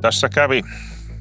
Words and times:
Tässä 0.00 0.28
kävi 0.28 0.62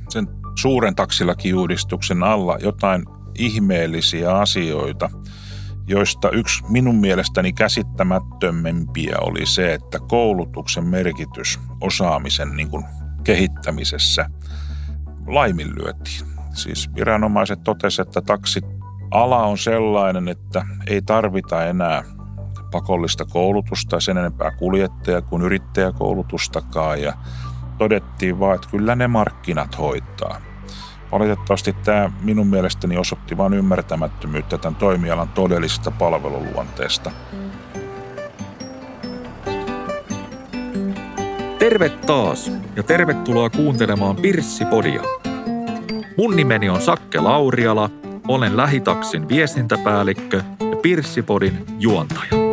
sen 0.10 0.28
suuren 0.56 0.96
taksilakiuudistuksen 0.96 2.24
alla 2.24 2.58
jotain 2.62 3.06
ihmeellisiä 3.38 4.38
asioita, 4.38 5.10
joista 5.88 6.30
yksi 6.30 6.64
minun 6.70 6.96
mielestäni 6.96 7.54
käsittämättömempiä 7.54 9.16
oli 9.22 9.46
se, 9.46 9.74
että 9.74 10.00
koulutuksen 10.00 10.88
merkitys 10.88 11.60
osaamisen 11.82 12.56
niin 12.56 12.70
kuin 12.70 12.86
kehittämisessä 13.24 14.30
laiminlyötiin. 15.28 16.26
Siis 16.54 16.90
viranomaiset 16.96 17.64
totesivat, 17.64 18.08
että 18.08 18.22
taksit 18.22 18.66
ala 19.12 19.44
on 19.44 19.58
sellainen, 19.58 20.28
että 20.28 20.66
ei 20.88 21.02
tarvita 21.02 21.66
enää 21.66 22.04
pakollista 22.72 23.26
koulutusta, 23.26 24.00
sen 24.00 24.18
enempää 24.18 24.52
kuljettaja 24.52 25.22
kuin 25.22 25.42
yrittäjäkoulutustakaan 25.42 27.02
ja 27.02 27.14
todettiin 27.80 28.40
vaan, 28.40 28.56
että 28.56 28.68
kyllä 28.72 28.96
ne 28.96 29.08
markkinat 29.08 29.78
hoitaa. 29.78 30.42
Valitettavasti 31.12 31.74
tämä 31.74 32.12
minun 32.22 32.48
mielestäni 32.48 32.98
osoitti 32.98 33.38
vain 33.38 33.54
ymmärtämättömyyttä 33.54 34.58
tämän 34.58 34.76
toimialan 34.76 35.30
todellisesta 35.30 35.92
palveluluonteesta. 35.92 37.12
Terve 41.60 41.90
taas 41.90 42.52
ja 42.76 42.84
tervetuloa 42.84 43.50
kuuntelemaan 43.50 44.16
Pirssipodia. 44.16 45.02
Mun 46.18 46.36
nimeni 46.36 46.70
on 46.70 46.82
Sakke 46.82 47.20
Lauriala, 47.20 47.90
olen 48.28 48.58
Lähitaksin 48.58 49.30
viestintäpäällikkö 49.30 50.44
ja 50.72 50.76
Pirssipodin 50.82 51.66
juontaja. 51.80 52.49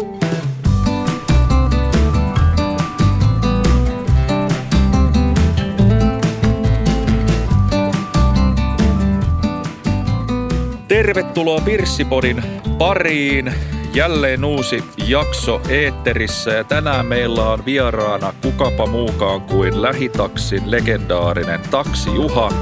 Tervetuloa 10.96 11.60
Pirssipodin 11.60 12.42
pariin. 12.78 13.54
Jälleen 13.94 14.44
uusi 14.44 14.84
jakso 15.06 15.60
eetterissä 15.68 16.50
ja 16.50 16.64
tänään 16.64 17.06
meillä 17.06 17.50
on 17.50 17.64
vieraana 17.64 18.34
kukapa 18.42 18.86
muukaan 18.86 19.40
kuin 19.40 19.82
Lähitaksin 19.82 20.70
legendaarinen 20.70 21.60
Taksi 21.70 22.14
Juha, 22.14 22.52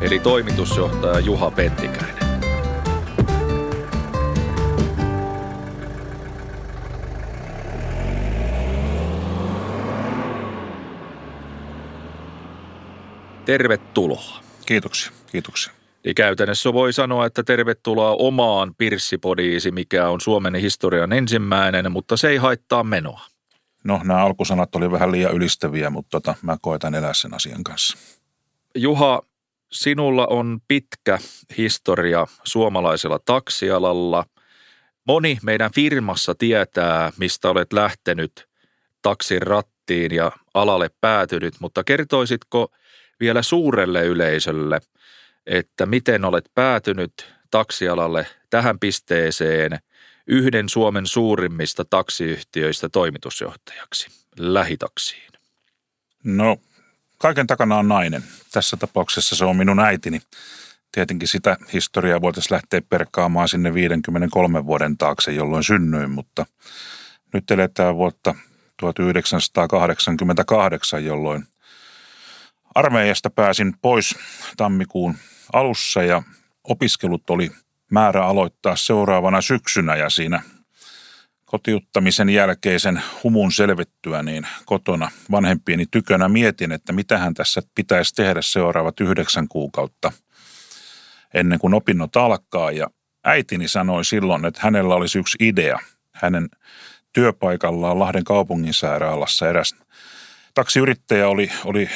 eli 0.00 0.18
toimitusjohtaja 0.18 1.20
Juha 1.20 1.50
Pentikäinen. 1.50 2.18
Tervetuloa. 13.44 14.40
Kiitoksia, 14.66 15.12
kiitoksia. 15.32 15.77
Eli 16.04 16.14
käytännössä 16.14 16.72
voi 16.72 16.92
sanoa, 16.92 17.26
että 17.26 17.42
tervetuloa 17.42 18.16
omaan 18.18 18.74
pirssipodiisi, 18.78 19.70
mikä 19.70 20.08
on 20.08 20.20
Suomen 20.20 20.54
historian 20.54 21.12
ensimmäinen, 21.12 21.92
mutta 21.92 22.16
se 22.16 22.28
ei 22.28 22.36
haittaa 22.36 22.84
menoa. 22.84 23.20
No, 23.84 24.00
nämä 24.04 24.24
alkusanat 24.24 24.74
oli 24.74 24.90
vähän 24.90 25.12
liian 25.12 25.34
ylistäviä, 25.34 25.90
mutta 25.90 26.10
tota, 26.10 26.34
mä 26.42 26.56
koitan 26.60 26.94
elää 26.94 27.14
sen 27.14 27.34
asian 27.34 27.64
kanssa. 27.64 27.98
Juha, 28.74 29.22
sinulla 29.72 30.26
on 30.26 30.60
pitkä 30.68 31.18
historia 31.58 32.26
suomalaisella 32.44 33.18
taksialalla. 33.24 34.24
Moni 35.06 35.38
meidän 35.42 35.72
firmassa 35.72 36.34
tietää, 36.34 37.12
mistä 37.16 37.50
olet 37.50 37.72
lähtenyt 37.72 38.48
taksin 39.02 39.42
rattiin 39.42 40.14
ja 40.14 40.32
alalle 40.54 40.90
päätynyt, 41.00 41.54
mutta 41.60 41.84
kertoisitko 41.84 42.68
vielä 43.20 43.42
suurelle 43.42 44.04
yleisölle– 44.04 44.80
että 45.48 45.86
miten 45.86 46.24
olet 46.24 46.50
päätynyt 46.54 47.34
taksialalle 47.50 48.26
tähän 48.50 48.78
pisteeseen 48.78 49.78
yhden 50.26 50.68
Suomen 50.68 51.06
suurimmista 51.06 51.84
taksiyhtiöistä 51.84 52.88
toimitusjohtajaksi, 52.88 54.08
lähitaksiin? 54.38 55.32
No, 56.24 56.56
kaiken 57.18 57.46
takana 57.46 57.76
on 57.76 57.88
nainen. 57.88 58.22
Tässä 58.52 58.76
tapauksessa 58.76 59.36
se 59.36 59.44
on 59.44 59.56
minun 59.56 59.80
äitini. 59.80 60.20
Tietenkin 60.92 61.28
sitä 61.28 61.56
historiaa 61.72 62.20
voitaisiin 62.20 62.54
lähteä 62.54 62.82
perkaamaan 62.88 63.48
sinne 63.48 63.74
53 63.74 64.66
vuoden 64.66 64.98
taakse, 64.98 65.32
jolloin 65.32 65.64
synnyin, 65.64 66.10
mutta 66.10 66.46
nyt 67.32 67.50
eletään 67.50 67.96
vuotta 67.96 68.34
1988, 68.76 71.04
jolloin 71.04 71.46
armeijasta 72.74 73.30
pääsin 73.30 73.74
pois 73.82 74.16
tammikuun 74.56 75.14
alussa 75.52 76.02
ja 76.02 76.22
opiskelut 76.64 77.30
oli 77.30 77.50
määrä 77.90 78.26
aloittaa 78.26 78.76
seuraavana 78.76 79.40
syksynä 79.40 79.96
ja 79.96 80.10
siinä 80.10 80.42
kotiuttamisen 81.44 82.30
jälkeisen 82.30 83.02
humun 83.24 83.52
selvittyä 83.52 84.22
niin 84.22 84.46
kotona 84.64 85.10
vanhempieni 85.30 85.86
tykönä 85.90 86.28
mietin, 86.28 86.72
että 86.72 86.92
mitähän 86.92 87.34
tässä 87.34 87.62
pitäisi 87.74 88.14
tehdä 88.14 88.42
seuraavat 88.42 89.00
yhdeksän 89.00 89.48
kuukautta 89.48 90.12
ennen 91.34 91.58
kuin 91.58 91.74
opinnot 91.74 92.16
alkaa 92.16 92.70
ja 92.70 92.86
äitini 93.24 93.68
sanoi 93.68 94.04
silloin, 94.04 94.44
että 94.44 94.60
hänellä 94.62 94.94
olisi 94.94 95.18
yksi 95.18 95.36
idea. 95.40 95.78
Hänen 96.12 96.48
työpaikallaan 97.12 97.98
Lahden 97.98 98.24
kaupungin 98.24 98.74
sairaalassa 98.74 99.48
eräs 99.48 99.74
taksiyrittäjä 100.58 101.28
oli, 101.28 101.50
oli 101.64 101.88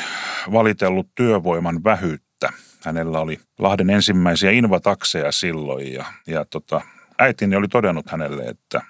valitellut 0.53 1.09
työvoiman 1.15 1.85
vähyyttä 1.85 2.53
Hänellä 2.85 3.21
oli 3.21 3.41
Lahden 3.59 3.91
ensimmäisiä 3.91 4.51
invatakseja 4.51 5.33
silloin 5.33 5.93
ja, 5.93 6.05
ja 6.27 6.45
tota, 6.45 6.81
äitini 7.19 7.57
oli 7.57 7.69
todennut 7.69 8.11
hänelle, 8.11 8.43
että 8.43 8.81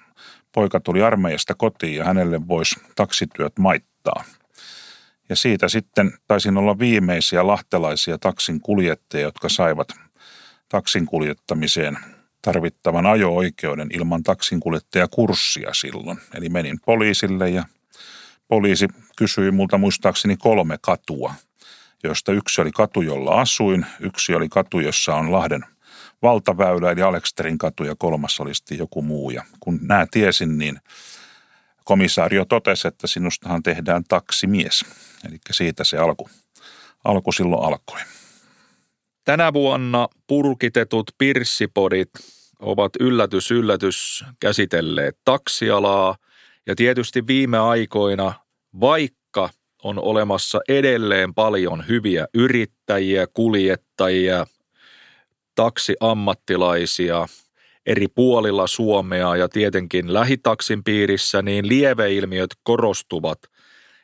poika 0.51 0.79
tuli 0.79 1.01
armeijasta 1.01 1.55
kotiin 1.55 1.95
ja 1.95 2.05
hänelle 2.05 2.47
voisi 2.47 2.75
taksityöt 2.95 3.59
maittaa. 3.59 4.23
Ja 5.29 5.35
siitä 5.35 5.67
sitten 5.67 6.11
taisin 6.27 6.57
olla 6.57 6.79
viimeisiä 6.79 7.47
lahtelaisia 7.47 8.17
taksin 8.17 8.61
kuljettajia, 8.61 9.25
jotka 9.27 9.49
saivat 9.49 9.87
taksin 10.69 11.05
kuljettamiseen 11.05 11.97
tarvittavan 12.41 13.05
ajo-oikeuden 13.05 13.89
ilman 13.93 14.23
taksinkuljettajakurssia 14.23 15.73
silloin. 15.73 16.17
Eli 16.35 16.49
menin 16.49 16.79
poliisille 16.85 17.49
ja 17.49 17.63
poliisi 18.47 18.87
kysyi 19.17 19.51
multa 19.51 19.77
muistaakseni 19.77 20.37
kolme 20.37 20.77
katua– 20.81 21.33
joista 22.03 22.31
yksi 22.31 22.61
oli 22.61 22.71
katu, 22.71 23.01
jolla 23.01 23.41
asuin, 23.41 23.85
yksi 23.99 24.35
oli 24.35 24.49
katu, 24.49 24.79
jossa 24.79 25.15
on 25.15 25.31
Lahden 25.31 25.65
valtaväylä, 26.21 26.91
eli 26.91 27.01
Aleksterin 27.01 27.57
katu, 27.57 27.83
ja 27.83 27.95
kolmas 27.95 28.39
oli 28.39 28.55
sitten 28.55 28.77
joku 28.77 29.01
muu. 29.01 29.29
Ja 29.29 29.43
kun 29.59 29.79
nämä 29.81 30.07
tiesin, 30.11 30.57
niin 30.57 30.79
komisaario 31.83 32.45
totesi, 32.45 32.87
että 32.87 33.07
sinustahan 33.07 33.63
tehdään 33.63 34.03
taksimies. 34.03 34.85
Eli 35.27 35.37
siitä 35.51 35.83
se 35.83 35.97
alku, 35.97 36.29
alku 37.03 37.31
silloin 37.31 37.65
alkoi. 37.65 37.99
Tänä 39.25 39.53
vuonna 39.53 40.07
purkitetut 40.27 41.11
pirssipodit 41.17 42.09
ovat 42.59 42.91
yllätys 42.99 43.51
yllätys 43.51 44.25
käsitelleet 44.39 45.17
taksialaa 45.25 46.15
ja 46.67 46.75
tietysti 46.75 47.27
viime 47.27 47.57
aikoina, 47.57 48.33
vaikka 48.79 49.49
on 49.83 49.99
olemassa 49.99 50.59
edelleen 50.69 51.33
paljon 51.33 51.87
hyviä 51.87 52.27
yrittäjiä, 52.33 53.27
kuljettajia, 53.33 54.47
taksiammattilaisia 55.55 57.27
eri 57.85 58.07
puolilla 58.07 58.67
Suomea 58.67 59.35
ja 59.35 59.49
tietenkin 59.49 60.13
lähitaksin 60.13 60.83
piirissä, 60.83 61.41
niin 61.41 61.67
lieveilmiöt 61.67 62.49
korostuvat. 62.63 63.39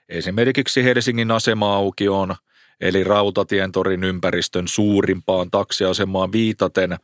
Esimerkiksi 0.10 0.84
Helsingin 0.84 1.32
asema-aukioon, 1.32 2.36
eli 2.82 3.04
Rautatientorin 3.04 4.04
ympäristön 4.04 4.68
suurimpaan 4.68 5.52
taksiasemaan 5.52 6.32
viitaten. 6.32 6.98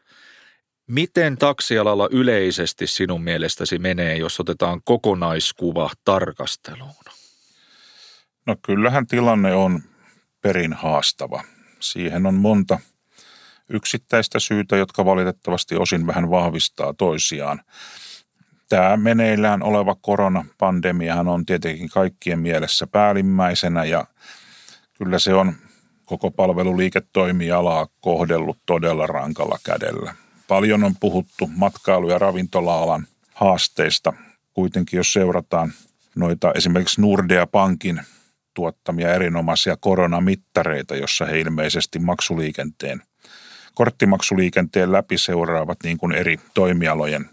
Miten 0.88 1.38
taksialalla 1.38 2.10
yleisesti 2.12 2.88
sinun 2.88 3.24
mielestäsi 3.24 3.80
menee, 3.80 4.18
jos 4.18 4.40
otetaan 4.40 4.82
kokonaiskuva 4.84 5.90
tarkasteluun? 6.06 7.06
No 8.46 8.56
kyllähän 8.66 9.08
tilanne 9.08 9.56
on 9.56 9.82
perin 10.42 10.74
haastava. 10.74 11.44
Siihen 11.80 12.26
on 12.26 12.34
monta 12.34 12.80
yksittäistä 13.70 14.40
syytä, 14.40 14.78
jotka 14.78 15.06
valitettavasti 15.06 15.76
osin 15.76 16.08
vähän 16.08 16.30
vahvistaa 16.30 16.94
toisiaan. 16.94 17.62
Tämä 18.70 18.98
meneillään 18.98 19.64
oleva 19.64 19.96
koronapandemiahan 20.02 21.28
on 21.28 21.46
tietenkin 21.46 21.90
kaikkien 21.90 22.40
mielessä 22.40 22.88
päällimmäisenä 22.88 23.86
ja 23.86 24.06
kyllä 24.94 25.20
se 25.20 25.34
on 25.34 25.56
koko 26.06 26.32
palveluliiketoimialaa 26.32 27.88
kohdellut 28.02 28.58
todella 28.66 29.08
rankalla 29.08 29.60
kädellä. 29.64 30.25
Paljon 30.48 30.84
on 30.84 30.96
puhuttu 31.00 31.50
matkailu- 31.56 32.10
ja 32.10 32.18
ravintola-alan 32.18 33.08
haasteista. 33.34 34.14
Kuitenkin 34.54 34.98
jos 34.98 35.14
seurataan 35.14 35.74
noita 36.16 36.52
esimerkiksi 36.56 37.02
Nordea 37.02 37.48
Pankin 37.48 38.02
tuottamia 38.54 39.14
erinomaisia 39.14 39.78
koronamittareita, 39.78 40.96
jossa 40.96 41.26
he 41.26 41.40
ilmeisesti 41.40 42.00
maksuliikenteen, 42.00 43.02
korttimaksuliikenteen 43.74 44.92
läpi 44.92 45.18
seuraavat 45.18 45.78
niin 45.84 45.98
kuin 45.98 46.12
eri 46.12 46.40
toimialojen 46.54 47.30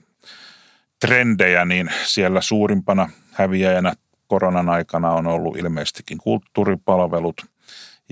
trendejä, 1.00 1.64
niin 1.64 1.90
siellä 2.04 2.40
suurimpana 2.40 3.10
häviäjänä 3.32 3.94
koronan 4.26 4.68
aikana 4.68 5.10
on 5.10 5.26
ollut 5.26 5.56
ilmeisestikin 5.56 6.18
kulttuuripalvelut 6.18 7.51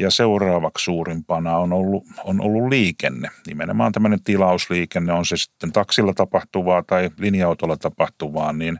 ja 0.00 0.10
seuraavaksi 0.10 0.84
suurimpana 0.84 1.56
on 1.56 1.72
ollut, 1.72 2.04
on 2.24 2.40
ollut 2.40 2.68
liikenne. 2.68 3.28
Nimenomaan 3.46 3.92
tämmöinen 3.92 4.22
tilausliikenne, 4.22 5.12
on 5.12 5.26
se 5.26 5.36
sitten 5.36 5.72
taksilla 5.72 6.14
tapahtuvaa 6.14 6.82
tai 6.82 7.10
linja-autolla 7.18 7.76
tapahtuvaa, 7.76 8.52
niin, 8.52 8.78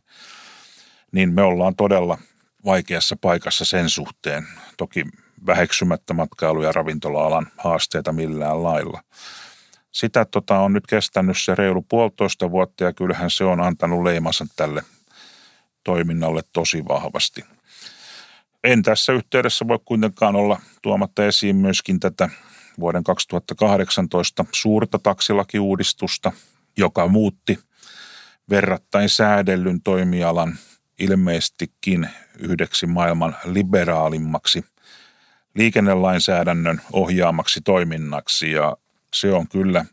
niin 1.12 1.34
me 1.34 1.42
ollaan 1.42 1.76
todella 1.76 2.18
vaikeassa 2.64 3.16
paikassa 3.20 3.64
sen 3.64 3.88
suhteen. 3.88 4.46
Toki 4.76 5.04
väheksymättä 5.46 6.14
matkailu- 6.14 6.62
ja 6.62 6.72
ravintola-alan 6.72 7.46
haasteita 7.56 8.12
millään 8.12 8.62
lailla. 8.62 9.02
Sitä 9.90 10.24
tota, 10.24 10.58
on 10.58 10.72
nyt 10.72 10.86
kestänyt 10.86 11.38
se 11.38 11.54
reilu 11.54 11.82
puolitoista 11.82 12.50
vuotta 12.50 12.84
ja 12.84 12.92
kyllähän 12.92 13.30
se 13.30 13.44
on 13.44 13.60
antanut 13.60 14.02
leimansa 14.02 14.46
tälle 14.56 14.82
toiminnalle 15.84 16.42
tosi 16.52 16.84
vahvasti. 16.88 17.44
En 18.64 18.82
tässä 18.82 19.12
yhteydessä 19.12 19.68
voi 19.68 19.78
kuitenkaan 19.84 20.36
olla 20.36 20.60
tuomatta 20.82 21.26
esiin 21.26 21.56
myöskin 21.56 22.00
tätä 22.00 22.30
vuoden 22.80 23.04
2018 23.04 24.44
suurta 24.52 24.98
taksilakiuudistusta, 24.98 26.32
joka 26.76 27.08
muutti 27.08 27.58
verrattain 28.50 29.08
säädellyn 29.08 29.82
toimialan 29.82 30.58
ilmeisestikin 30.98 32.08
yhdeksi 32.38 32.86
maailman 32.86 33.36
liberaalimmaksi 33.44 34.64
liikennelainsäädännön 35.54 36.80
ohjaamaksi 36.92 37.60
toiminnaksi. 37.60 38.52
Ja 38.52 38.76
se 39.14 39.32
on 39.32 39.48
kyllä 39.48 39.84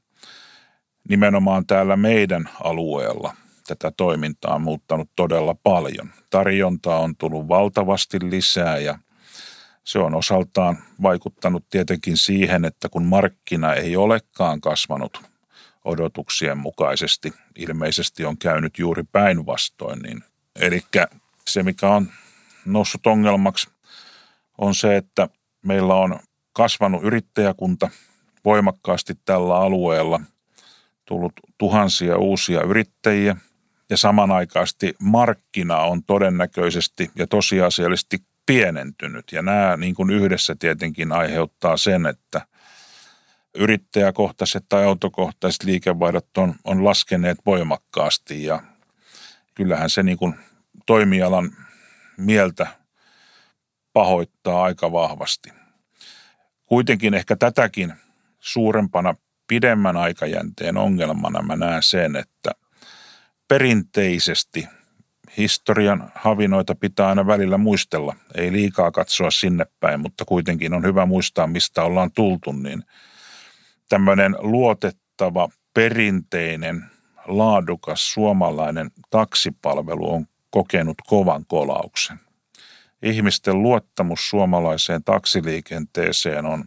nimenomaan 1.10 1.66
täällä 1.66 1.96
meidän 1.96 2.50
alueella 2.64 3.36
tätä 3.68 3.92
toimintaa 3.98 4.60
muuttanut 4.60 5.10
todella 5.16 5.56
paljon. 5.64 6.10
Tarjontaa 6.30 7.00
on 7.00 7.16
tullut 7.16 7.48
valtavasti 7.48 8.18
lisää 8.22 8.78
ja 8.78 9.00
se 9.84 10.00
on 10.00 10.16
osaltaan 10.16 10.78
vaikuttanut 11.02 11.70
tietenkin 11.70 12.18
siihen, 12.18 12.66
että 12.66 12.90
kun 12.90 13.06
markkina 13.06 13.74
ei 13.74 13.96
olekaan 13.96 14.62
kasvanut 14.62 15.22
odotuksien 15.86 16.58
mukaisesti, 16.58 17.34
ilmeisesti 17.56 18.26
on 18.26 18.38
käynyt 18.38 18.80
juuri 18.80 19.04
päinvastoin. 19.12 20.00
Niin, 20.00 20.24
eli 20.56 20.82
se, 21.48 21.64
mikä 21.64 21.90
on 21.90 22.08
noussut 22.66 23.08
ongelmaksi, 23.08 23.70
on 24.58 24.76
se, 24.76 24.98
että 24.98 25.30
meillä 25.66 25.94
on 25.94 26.20
kasvanut 26.54 27.04
yrittäjäkunta 27.04 27.90
voimakkaasti 28.46 29.14
tällä 29.26 29.56
alueella, 29.56 30.20
tullut 31.06 31.34
tuhansia 31.58 32.18
uusia 32.18 32.62
yrittäjiä– 32.62 33.36
ja 33.90 33.98
samanaikaisesti 33.98 34.96
markkina 35.02 35.78
on 35.78 36.04
todennäköisesti 36.04 37.12
ja 37.16 37.28
tosiasiallisesti 37.28 38.18
pienentynyt. 38.46 39.32
Ja 39.32 39.42
nämä 39.42 39.78
niin 39.78 39.96
kuin 39.96 40.10
yhdessä 40.10 40.56
tietenkin 40.60 41.12
aiheuttaa 41.12 41.78
sen, 41.78 42.06
että 42.06 42.42
yrittäjäkohtaiset 43.56 44.66
tai 44.70 44.86
autokohtaiset 44.86 45.64
liikevaihdot 45.64 46.38
on, 46.38 46.56
on 46.64 46.86
laskeneet 46.86 47.38
voimakkaasti 47.46 48.44
ja 48.44 48.64
kyllähän 49.56 49.90
se 49.90 50.04
niin 50.04 50.18
kuin 50.18 50.36
toimialan 50.86 51.52
mieltä 52.18 52.68
pahoittaa 53.94 54.64
aika 54.64 54.92
vahvasti. 54.92 55.50
Kuitenkin 56.66 57.14
ehkä 57.14 57.36
tätäkin 57.36 57.94
suurempana 58.40 59.16
pidemmän 59.48 59.98
aikajänteen 59.98 60.78
ongelmana 60.78 61.42
mä 61.42 61.56
näen 61.56 61.84
sen, 61.84 62.16
että– 62.16 62.52
perinteisesti 63.48 64.68
historian 65.38 66.12
havinoita 66.16 66.76
pitää 66.76 67.08
aina 67.08 67.28
välillä 67.28 67.58
muistella. 67.58 68.16
Ei 68.36 68.52
liikaa 68.52 68.92
katsoa 68.92 69.32
sinne 69.32 69.66
päin, 69.80 70.00
mutta 70.00 70.26
kuitenkin 70.26 70.74
on 70.74 70.84
hyvä 70.84 71.06
muistaa, 71.06 71.48
mistä 71.48 71.84
ollaan 71.84 72.12
tultu, 72.12 72.52
niin 72.52 72.84
tämmöinen 73.90 74.36
luotettava, 74.40 75.50
perinteinen, 75.74 76.86
laadukas 77.28 78.14
suomalainen 78.14 78.92
taksipalvelu 79.10 80.14
on 80.14 80.26
kokenut 80.50 80.98
kovan 81.08 81.46
kolauksen. 81.48 82.20
Ihmisten 83.02 83.62
luottamus 83.62 84.30
suomalaiseen 84.30 85.04
taksiliikenteeseen 85.04 86.46
on 86.46 86.66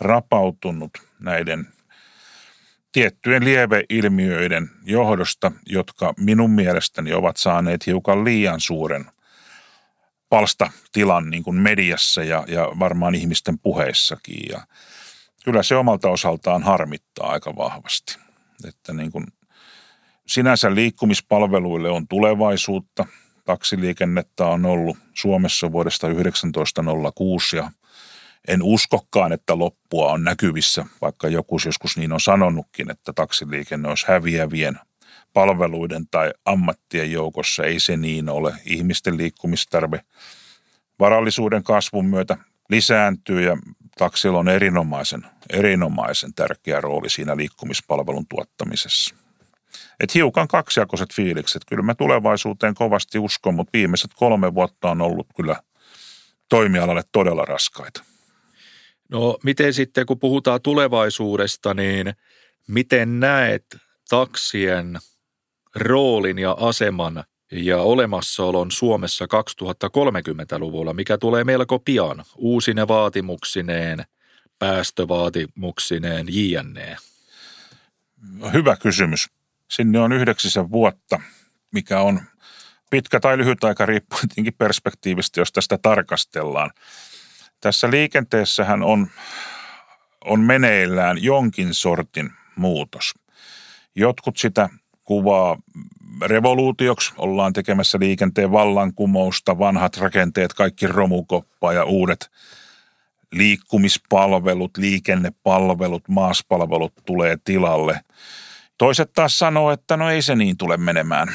rapautunut 0.00 0.90
näiden 1.20 1.66
tiettyjen 2.92 3.44
lieveilmiöiden 3.44 4.70
johdosta, 4.84 5.52
jotka 5.66 6.14
minun 6.16 6.50
mielestäni 6.50 7.12
ovat 7.12 7.36
saaneet 7.36 7.86
hiukan 7.86 8.24
liian 8.24 8.60
suuren 8.60 9.04
palstatilan 10.28 11.30
niin 11.30 11.42
kuin 11.42 11.56
mediassa 11.56 12.24
ja, 12.24 12.44
ja 12.48 12.68
varmaan 12.78 13.14
ihmisten 13.14 13.58
puheissakin. 13.58 14.48
Ja 14.48 14.60
kyllä 15.44 15.62
se 15.62 15.76
omalta 15.76 16.08
osaltaan 16.08 16.62
harmittaa 16.62 17.30
aika 17.30 17.56
vahvasti. 17.56 18.18
Että 18.68 18.92
niin 18.92 19.12
kuin 19.12 19.26
sinänsä 20.26 20.74
liikkumispalveluille 20.74 21.90
on 21.90 22.08
tulevaisuutta. 22.08 23.06
Taksiliikennettä 23.44 24.46
on 24.46 24.66
ollut 24.66 24.98
Suomessa 25.14 25.72
vuodesta 25.72 26.06
1906 26.52 27.56
ja 27.56 27.70
en 28.50 28.62
uskokaan, 28.62 29.32
että 29.32 29.58
loppua 29.58 30.12
on 30.12 30.24
näkyvissä, 30.24 30.84
vaikka 31.00 31.28
joku 31.28 31.56
joskus 31.66 31.96
niin 31.96 32.12
on 32.12 32.20
sanonutkin, 32.20 32.90
että 32.90 33.12
taksiliikenne 33.12 33.88
olisi 33.88 34.06
häviävien 34.08 34.78
palveluiden 35.32 36.06
tai 36.10 36.32
ammattien 36.44 37.12
joukossa. 37.12 37.64
Ei 37.64 37.80
se 37.80 37.96
niin 37.96 38.28
ole. 38.28 38.54
Ihmisten 38.64 39.16
liikkumistarve 39.16 40.00
varallisuuden 40.98 41.62
kasvun 41.62 42.06
myötä 42.06 42.36
lisääntyy 42.70 43.42
ja 43.42 43.56
taksilla 43.98 44.38
on 44.38 44.48
erinomaisen, 44.48 45.26
erinomaisen 45.50 46.34
tärkeä 46.34 46.80
rooli 46.80 47.10
siinä 47.10 47.36
liikkumispalvelun 47.36 48.26
tuottamisessa. 48.26 49.14
Et 50.00 50.14
hiukan 50.14 50.48
kaksijakoiset 50.48 51.14
fiilikset. 51.14 51.62
Kyllä 51.68 51.82
mä 51.82 51.94
tulevaisuuteen 51.94 52.74
kovasti 52.74 53.18
uskon, 53.18 53.54
mutta 53.54 53.70
viimeiset 53.72 54.10
kolme 54.14 54.54
vuotta 54.54 54.90
on 54.90 55.02
ollut 55.02 55.26
kyllä 55.36 55.56
toimialalle 56.48 57.02
todella 57.12 57.44
raskaita. 57.44 58.09
No 59.10 59.38
miten 59.42 59.74
sitten, 59.74 60.06
kun 60.06 60.18
puhutaan 60.18 60.62
tulevaisuudesta, 60.62 61.74
niin 61.74 62.14
miten 62.66 63.20
näet 63.20 63.76
taksien 64.08 64.98
roolin 65.74 66.38
ja 66.38 66.56
aseman 66.60 67.24
ja 67.52 67.78
olemassaolon 67.78 68.70
Suomessa 68.70 69.24
2030-luvulla, 69.24 70.94
mikä 70.94 71.18
tulee 71.18 71.44
melko 71.44 71.78
pian 71.78 72.24
uusine 72.36 72.88
vaatimuksineen, 72.88 74.04
päästövaatimuksineen, 74.58 76.26
jne? 76.28 76.96
Hyvä 78.52 78.76
kysymys. 78.76 79.28
Sinne 79.68 80.00
on 80.00 80.12
yhdeksisen 80.12 80.70
vuotta, 80.70 81.20
mikä 81.70 82.00
on 82.00 82.20
pitkä 82.90 83.20
tai 83.20 83.38
lyhyt 83.38 83.64
aika 83.64 83.86
riippuen 83.86 84.28
perspektiivistä, 84.58 85.40
jos 85.40 85.52
tästä 85.52 85.78
tarkastellaan. 85.82 86.70
Tässä 87.60 87.90
liikenteessähän 87.90 88.82
on, 88.82 89.06
on 90.24 90.40
meneillään 90.40 91.22
jonkin 91.22 91.74
sortin 91.74 92.30
muutos. 92.56 93.14
Jotkut 93.94 94.36
sitä 94.36 94.68
kuvaa 95.04 95.56
revoluutioksi, 96.22 97.12
ollaan 97.16 97.52
tekemässä 97.52 97.98
liikenteen 98.00 98.52
vallankumousta, 98.52 99.58
vanhat 99.58 99.96
rakenteet, 99.96 100.54
kaikki 100.54 100.86
romukoppa 100.86 101.72
ja 101.72 101.84
uudet 101.84 102.30
liikkumispalvelut, 103.32 104.76
liikennepalvelut, 104.76 106.08
maaspalvelut 106.08 106.92
tulee 107.06 107.38
tilalle. 107.44 108.00
Toiset 108.80 109.12
taas 109.12 109.38
sanoo, 109.38 109.70
että 109.70 109.96
no 109.96 110.10
ei 110.10 110.22
se 110.22 110.34
niin 110.34 110.56
tule 110.56 110.76
menemään 110.76 111.28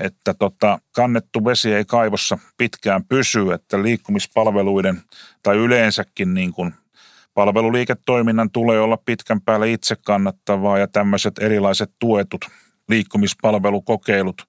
että 0.00 0.34
tota, 0.34 0.78
kannettu 0.92 1.44
vesi 1.44 1.74
ei 1.74 1.84
kaivossa 1.84 2.38
pitkään 2.56 3.04
pysy, 3.04 3.52
että 3.52 3.82
liikkumispalveluiden 3.82 5.02
tai 5.42 5.56
yleensäkin 5.56 6.34
niin 6.34 6.52
kuin 6.52 6.74
palveluliiketoiminnan 7.34 8.50
tulee 8.50 8.80
olla 8.80 8.96
pitkän 8.96 9.40
päälle 9.40 9.72
itse 9.72 9.96
kannattavaa 9.96 10.78
ja 10.78 10.88
tämmöiset 10.88 11.38
erilaiset 11.38 11.90
tuetut 11.98 12.44
liikkumispalvelukokeilut 12.88 14.48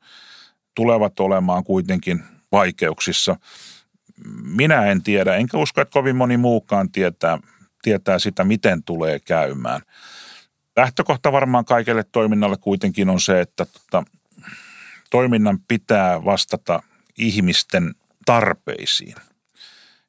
tulevat 0.75 1.19
olemaan 1.19 1.63
kuitenkin 1.63 2.24
vaikeuksissa. 2.51 3.36
Minä 4.43 4.86
en 4.86 5.03
tiedä, 5.03 5.36
enkä 5.36 5.57
usko, 5.57 5.81
että 5.81 5.93
kovin 5.93 6.15
moni 6.15 6.38
muukaan 6.38 6.91
tietää, 6.91 7.39
tietää 7.81 8.19
sitä, 8.19 8.43
miten 8.43 8.84
tulee 8.84 9.19
käymään. 9.19 9.81
Lähtökohta 10.77 11.31
varmaan 11.31 11.65
kaikelle 11.65 12.03
toiminnalle 12.12 12.57
kuitenkin 12.57 13.10
on 13.10 13.22
se, 13.22 13.41
että 13.41 13.65
tota, 13.65 14.03
toiminnan 15.10 15.60
pitää 15.67 16.25
vastata 16.25 16.84
ihmisten 17.17 17.96
tarpeisiin. 18.25 19.15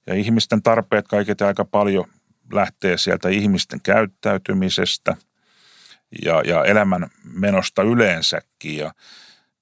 Ja 0.06 0.14
ihmisten 0.14 0.62
tarpeet 0.62 1.08
kaiket 1.08 1.42
aika 1.42 1.64
paljon 1.64 2.04
lähtee 2.52 2.98
sieltä 2.98 3.28
ihmisten 3.28 3.80
käyttäytymisestä 3.82 5.16
ja, 6.24 6.42
ja 6.46 6.64
elämän 6.64 7.10
menosta 7.32 7.82
yleensäkin. 7.82 8.76
Ja 8.76 8.92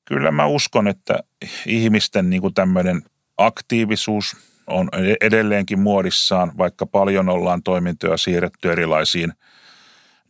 kyllä 0.04 0.30
mä 0.30 0.46
uskon, 0.46 0.88
että 0.88 1.18
ihmisten 1.66 2.30
niin 2.30 2.42
kuin 2.42 2.54
tämmöinen 2.54 3.02
aktiivisuus 3.38 4.36
on 4.66 4.88
edelleenkin 5.20 5.78
muodissaan, 5.78 6.52
vaikka 6.58 6.86
paljon 6.86 7.28
ollaan 7.28 7.62
toimintoja 7.62 8.16
siirretty 8.16 8.72
erilaisiin 8.72 9.32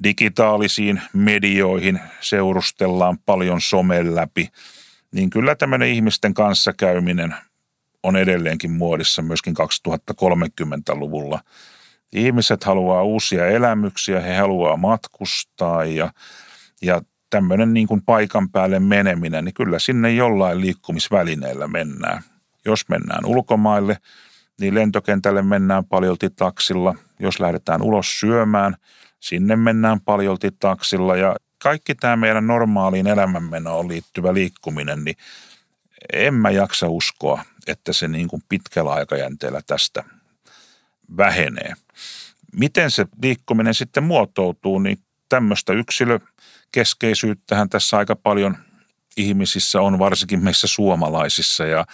digitaalisiin 0.04 1.02
medioihin, 1.12 2.00
seurustellaan 2.20 3.18
paljon 3.18 3.60
somen 3.60 4.14
läpi, 4.14 4.48
niin 5.12 5.30
kyllä 5.30 5.54
tämmöinen 5.54 5.88
ihmisten 5.88 6.34
kanssakäyminen 6.34 7.34
on 8.02 8.16
edelleenkin 8.16 8.70
muodissa 8.70 9.22
myöskin 9.22 9.54
2030-luvulla. 10.22 11.40
Ihmiset 12.12 12.64
haluaa 12.64 13.02
uusia 13.02 13.46
elämyksiä, 13.46 14.20
he 14.20 14.36
haluaa 14.36 14.76
matkustaa 14.76 15.84
ja, 15.84 16.12
ja 16.82 17.02
tämmöinen 17.30 17.74
niin 17.74 17.86
kuin 17.86 18.02
paikan 18.02 18.50
päälle 18.50 18.80
meneminen, 18.80 19.44
niin 19.44 19.54
kyllä 19.54 19.78
sinne 19.78 20.12
jollain 20.12 20.60
liikkumisvälineellä 20.60 21.68
mennään. 21.68 22.22
Jos 22.64 22.88
mennään 22.88 23.26
ulkomaille, 23.26 23.98
niin 24.60 24.74
lentokentälle 24.74 25.42
mennään 25.42 25.84
paljolti 25.84 26.30
taksilla. 26.30 26.94
Jos 27.20 27.40
lähdetään 27.40 27.82
ulos 27.82 28.20
syömään, 28.20 28.76
sinne 29.28 29.56
mennään 29.56 30.00
paljolti 30.00 30.50
taksilla 30.60 31.16
ja 31.16 31.36
kaikki 31.62 31.94
tämä 31.94 32.16
meidän 32.16 32.46
normaaliin 32.46 33.06
elämänmenoon 33.06 33.88
liittyvä 33.88 34.34
liikkuminen, 34.34 35.04
niin 35.04 35.16
en 36.12 36.34
mä 36.34 36.50
jaksa 36.50 36.88
uskoa, 36.88 37.44
että 37.66 37.92
se 37.92 38.08
niin 38.08 38.28
kuin 38.28 38.42
pitkällä 38.48 38.92
aikajänteellä 38.92 39.60
tästä 39.66 40.04
vähenee. 41.16 41.72
Miten 42.52 42.90
se 42.90 43.06
liikkuminen 43.22 43.74
sitten 43.74 44.04
muotoutuu, 44.04 44.78
niin 44.78 44.98
tämmöistä 45.28 45.72
yksilökeskeisyyttähän 45.72 47.68
tässä 47.68 47.96
aika 47.98 48.16
paljon 48.16 48.56
ihmisissä 49.16 49.80
on, 49.80 49.98
varsinkin 49.98 50.44
meissä 50.44 50.66
suomalaisissa. 50.66 51.66
Ja, 51.66 51.86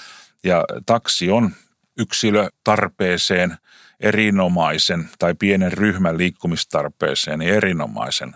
ja 0.45 0.65
taksi 0.87 1.31
on 1.31 1.51
yksilötarpeeseen 1.99 3.57
erinomaisen 4.03 5.09
tai 5.19 5.35
pienen 5.35 5.73
ryhmän 5.73 6.19
liikkumistarpeeseen 6.19 7.39
niin 7.39 7.55
erinomaisen 7.55 8.33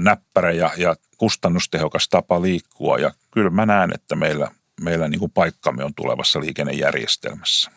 näppärä 0.00 0.52
ja, 0.52 0.70
ja 0.76 0.96
kustannustehokas 1.18 2.08
tapa 2.08 2.42
liikkua. 2.42 2.98
Ja 2.98 3.10
kyllä 3.30 3.50
mä 3.50 3.66
näen, 3.66 3.94
että 3.94 4.16
meillä, 4.16 4.50
meillä 4.80 5.08
niin 5.08 5.18
kuin 5.18 5.32
paikkamme 5.32 5.84
on 5.84 5.94
tulevassa 5.94 6.40
liikennejärjestelmässä. 6.40 7.70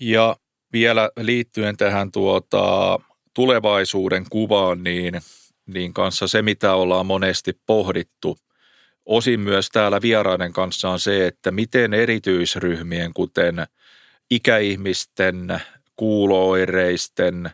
Ja 0.00 0.36
vielä 0.72 1.10
liittyen 1.16 1.76
tähän 1.76 2.12
tuota, 2.12 2.98
tulevaisuuden 3.34 4.26
kuvaan, 4.30 4.84
niin, 4.84 5.20
niin 5.66 5.92
kanssa 5.92 6.28
se, 6.28 6.42
mitä 6.42 6.74
ollaan 6.74 7.06
monesti 7.06 7.60
pohdittu, 7.66 8.38
osin 9.06 9.40
myös 9.40 9.68
täällä 9.68 10.02
vieraiden 10.02 10.52
kanssa 10.52 10.90
on 10.90 11.00
se, 11.00 11.26
että 11.26 11.50
miten 11.50 11.94
erityisryhmien, 11.94 13.12
kuten 13.14 13.66
ikäihmisten, 14.30 15.60
kuulooireisten, 15.96 17.50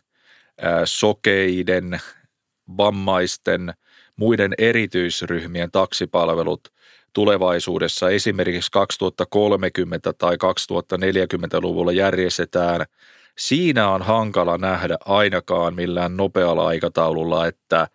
sokeiden, 0.85 2.00
vammaisten, 2.76 3.75
muiden 4.16 4.54
erityisryhmien 4.59 5.71
taksipalvelut 5.71 6.68
tulevaisuudessa. 7.12 8.11
Esimerkiksi 8.11 8.71
2030 8.71 10.12
tai 10.12 10.35
2040-luvulla 10.35 11.92
järjestetään, 11.92 12.87
siinä 13.38 13.88
on 13.90 14.02
hankala 14.02 14.59
nähdä 14.59 14.97
ainakaan 15.04 15.75
millään 15.75 16.16
nopealla 16.16 16.66
aikataululla, 16.66 17.47
että 17.47 17.88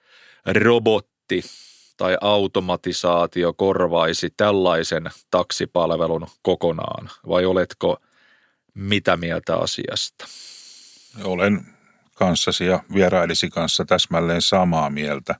robotti 0.45 1.41
tai 1.97 2.17
automatisaatio 2.21 3.53
korvaisi 3.53 4.29
tällaisen 4.37 5.03
taksipalvelun 5.31 6.27
kokonaan, 6.41 7.09
vai 7.27 7.45
oletko 7.45 7.97
mitä 8.73 9.17
mieltä 9.17 9.55
asiasta? 9.55 10.27
Olen 11.23 11.65
kanssasi 12.15 12.65
ja 12.65 12.83
vierailisi 12.93 13.49
kanssa 13.49 13.85
täsmälleen 13.85 14.41
samaa 14.41 14.89
mieltä. 14.89 15.35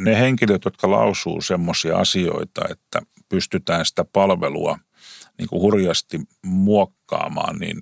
Ne 0.00 0.20
henkilöt, 0.20 0.64
jotka 0.64 0.90
lausuu 0.90 1.40
semmoisia 1.40 1.96
asioita, 1.96 2.60
että 2.70 3.02
pystytään 3.28 3.86
sitä 3.86 4.04
palvelua 4.04 4.78
niin 5.38 5.48
kuin 5.48 5.62
hurjasti 5.62 6.20
muokkaamaan, 6.44 7.58
niin 7.58 7.80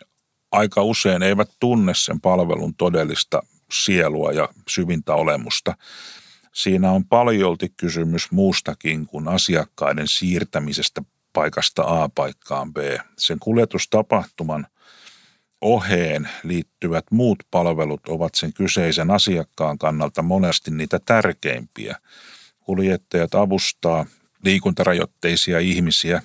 aika 0.52 0.82
usein 0.82 1.22
eivät 1.22 1.50
tunne 1.60 1.92
sen 1.94 2.20
palvelun 2.20 2.74
todellista 2.74 3.42
sielua 3.72 4.32
ja 4.32 4.48
syvintä 4.68 5.14
olemusta. 5.14 5.76
Siinä 6.52 6.92
on 6.92 7.04
paljolti 7.04 7.68
kysymys 7.76 8.30
muustakin 8.30 9.06
kuin 9.06 9.28
asiakkaiden 9.28 10.08
siirtämisestä 10.08 11.02
paikasta 11.36 11.82
A 11.82 12.08
paikkaan 12.14 12.74
B. 12.74 12.76
Sen 13.18 13.38
kuljetustapahtuman 13.38 14.66
oheen 15.60 16.28
liittyvät 16.42 17.04
muut 17.10 17.38
palvelut 17.50 18.08
ovat 18.08 18.34
sen 18.34 18.52
kyseisen 18.52 19.10
asiakkaan 19.10 19.78
kannalta 19.78 20.22
monesti 20.22 20.70
niitä 20.70 20.98
tärkeimpiä. 20.98 21.96
Kuljettajat 22.60 23.34
avustaa 23.34 24.06
liikuntarajoitteisia 24.44 25.58
ihmisiä 25.58 26.22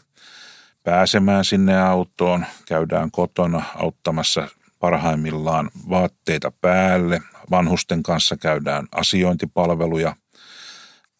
pääsemään 0.83 1.45
sinne 1.45 1.81
autoon, 1.81 2.45
käydään 2.67 3.11
kotona 3.11 3.63
auttamassa 3.75 4.47
parhaimmillaan 4.79 5.69
vaatteita 5.89 6.51
päälle, 6.61 7.21
vanhusten 7.51 8.03
kanssa 8.03 8.37
käydään 8.37 8.87
asiointipalveluja 8.91 10.15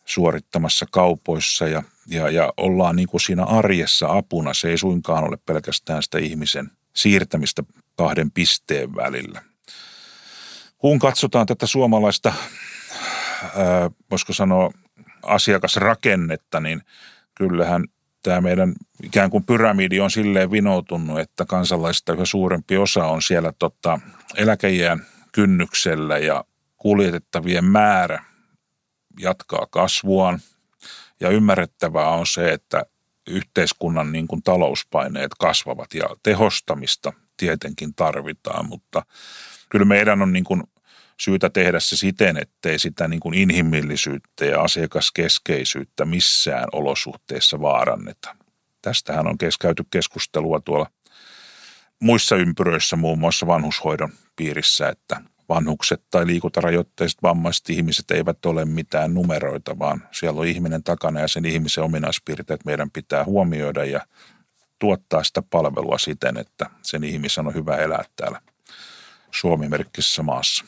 suorittamassa 0.06 0.86
kaupoissa 0.92 1.68
ja, 1.68 1.84
ja, 2.08 2.30
ja 2.30 2.54
ollaan 2.58 2.96
niin 2.96 3.08
kuin 3.08 3.22
siinä 3.22 3.44
arjessa 3.44 4.18
apuna. 4.18 4.54
Se 4.54 4.70
ei 4.70 4.78
suinkaan 4.78 5.24
ole 5.24 5.38
pelkästään 5.46 6.04
sitä 6.04 6.20
ihmisen 6.20 6.72
siirtämistä 6.96 7.64
kahden 7.96 8.32
pisteen 8.32 8.96
välillä. 8.96 9.42
Kun 10.78 11.00
katsotaan 11.00 11.46
tätä 11.46 11.68
suomalaista, 11.68 12.34
ää, 13.44 13.92
voisiko 14.12 14.34
sanoa, 14.34 14.72
asiakasrakennetta, 15.24 16.60
niin 16.60 16.82
kyllähän 17.36 17.86
tämä 18.24 18.42
meidän 18.42 18.74
ikään 19.04 19.30
kuin 19.30 19.44
pyramidi 19.44 20.00
on 20.00 20.12
silleen 20.12 20.52
vinoutunut, 20.52 21.20
että 21.20 21.46
kansalaisista 21.46 22.14
yhä 22.14 22.26
suurempi 22.26 22.78
osa 22.78 23.06
on 23.06 23.22
siellä 23.22 23.54
tota, 23.60 24.00
eläkeijän 24.36 25.06
kynnyksellä 25.32 26.18
ja 26.18 26.44
kuljetettavien 26.78 27.66
määrä 27.66 28.31
jatkaa 29.20 29.68
kasvuaan. 29.70 30.40
Ja 31.20 31.30
ymmärrettävää 31.30 32.10
on 32.10 32.28
se, 32.28 32.52
että 32.52 32.86
yhteiskunnan 33.28 34.12
niin 34.12 34.28
kuin 34.28 34.44
talouspaineet 34.44 35.32
kasvavat 35.40 35.94
ja 35.94 36.06
tehostamista 36.24 37.14
tietenkin 37.38 37.96
tarvitaan, 37.96 38.66
mutta 38.66 39.06
kyllä 39.70 39.86
meidän 39.86 40.22
on 40.22 40.34
niin 40.34 40.44
kuin 40.44 40.64
syytä 41.20 41.50
tehdä 41.50 41.80
se 41.80 41.98
siten, 41.98 42.38
ettei 42.38 42.80
sitä 42.80 43.08
niin 43.08 43.20
kuin 43.20 43.34
inhimillisyyttä 43.34 44.46
ja 44.46 44.62
asiakaskeskeisyyttä 44.62 46.06
missään 46.06 46.68
olosuhteissa 46.72 47.62
vaaranneta. 47.62 48.36
Tästähän 48.82 49.28
on 49.28 49.38
käyty 49.62 49.86
keskustelua 49.92 50.60
tuolla 50.60 50.92
muissa 52.00 52.36
ympyröissä, 52.36 52.96
muun 52.96 53.20
muassa 53.20 53.48
vanhushoidon 53.48 54.10
piirissä, 54.36 54.90
että 54.90 55.22
vanhukset 55.52 56.04
tai 56.12 56.28
liikuntarajoitteiset 56.28 57.24
vammaiset 57.24 57.70
ihmiset 57.70 58.12
eivät 58.12 58.46
ole 58.46 58.66
mitään 58.66 59.14
numeroita, 59.14 59.80
vaan 59.80 60.08
siellä 60.12 60.40
on 60.42 60.48
ihminen 60.48 60.84
takana 60.84 61.20
ja 61.20 61.28
sen 61.28 61.46
ihmisen 61.46 61.84
ominaispiirteet 61.84 62.66
meidän 62.66 62.92
pitää 62.92 63.26
huomioida 63.26 63.86
ja 63.86 64.06
tuottaa 64.80 65.24
sitä 65.24 65.42
palvelua 65.42 65.98
siten, 65.98 66.38
että 66.38 66.70
sen 66.82 67.04
ihmisen 67.04 67.48
on 67.48 67.54
hyvä 67.54 67.76
elää 67.76 68.04
täällä 68.16 68.42
Suomi-merkkisessä 69.32 70.24
maassa. 70.24 70.66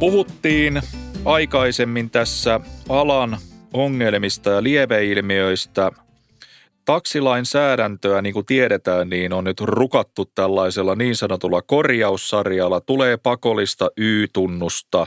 Puhuttiin 0.00 0.82
aikaisemmin 1.24 2.10
tässä 2.10 2.60
alan 2.88 3.38
ongelmista 3.72 4.50
ja 4.50 4.62
lieveilmiöistä. 4.62 5.90
Taksilainsäädäntöä, 6.84 8.22
niin 8.22 8.32
kuin 8.32 8.46
tiedetään, 8.46 9.08
niin 9.08 9.32
on 9.32 9.44
nyt 9.44 9.60
rukattu 9.60 10.24
tällaisella 10.34 10.94
niin 10.94 11.16
sanotulla 11.16 11.62
korjaussarjalla. 11.62 12.80
Tulee 12.80 13.16
pakollista 13.16 13.90
Y-tunnusta. 13.96 15.06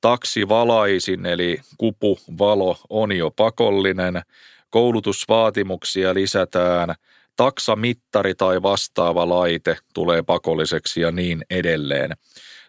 Taksivalaisin 0.00 1.26
eli 1.26 1.60
kupuvalo 1.78 2.76
on 2.90 3.12
jo 3.12 3.30
pakollinen. 3.30 4.22
Koulutusvaatimuksia 4.70 6.14
lisätään. 6.14 6.94
taksamittari 7.36 8.34
tai 8.34 8.62
vastaava 8.62 9.28
laite 9.28 9.76
tulee 9.94 10.22
pakolliseksi 10.22 11.00
ja 11.00 11.10
niin 11.10 11.44
edelleen. 11.50 12.10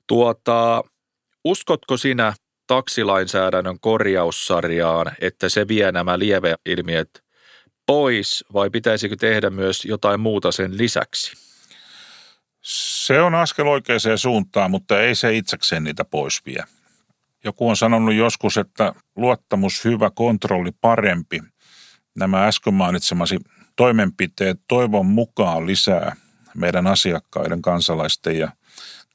Tuota, 0.08 0.84
uskotko 1.46 1.98
sinä 1.98 2.34
taksilainsäädännön 2.68 3.80
korjaussarjaan, 3.80 5.12
että 5.22 5.50
se 5.50 5.68
vie 5.68 5.92
nämä 5.92 6.20
lieveilmiöt 6.20 7.24
pois 7.86 8.46
vai 8.54 8.70
pitäisikö 8.70 9.16
tehdä 9.16 9.50
myös 9.50 9.86
jotain 9.86 10.20
muuta 10.20 10.52
sen 10.52 10.78
lisäksi? 10.78 11.34
Se 12.62 13.22
on 13.22 13.36
askel 13.36 13.68
oikeaan 13.68 14.00
suuntaan, 14.16 14.72
mutta 14.72 15.02
ei 15.02 15.16
se 15.16 15.38
itsekseen 15.38 15.84
niitä 15.84 16.06
pois 16.06 16.46
vie. 16.46 16.64
Joku 17.44 17.70
on 17.70 17.78
sanonut 17.78 18.16
joskus, 18.16 18.58
että 18.58 18.94
luottamus 19.16 19.86
hyvä, 19.86 20.10
kontrolli 20.16 20.72
parempi. 20.82 21.42
Nämä 22.16 22.48
äsken 22.48 22.74
mainitsemasi 22.74 23.40
toimenpiteet 23.76 24.60
toivon 24.68 25.06
mukaan 25.06 25.66
lisää 25.66 26.16
meidän 26.56 26.88
asiakkaiden, 26.88 27.62
kansalaisten 27.62 28.40
ja 28.40 28.52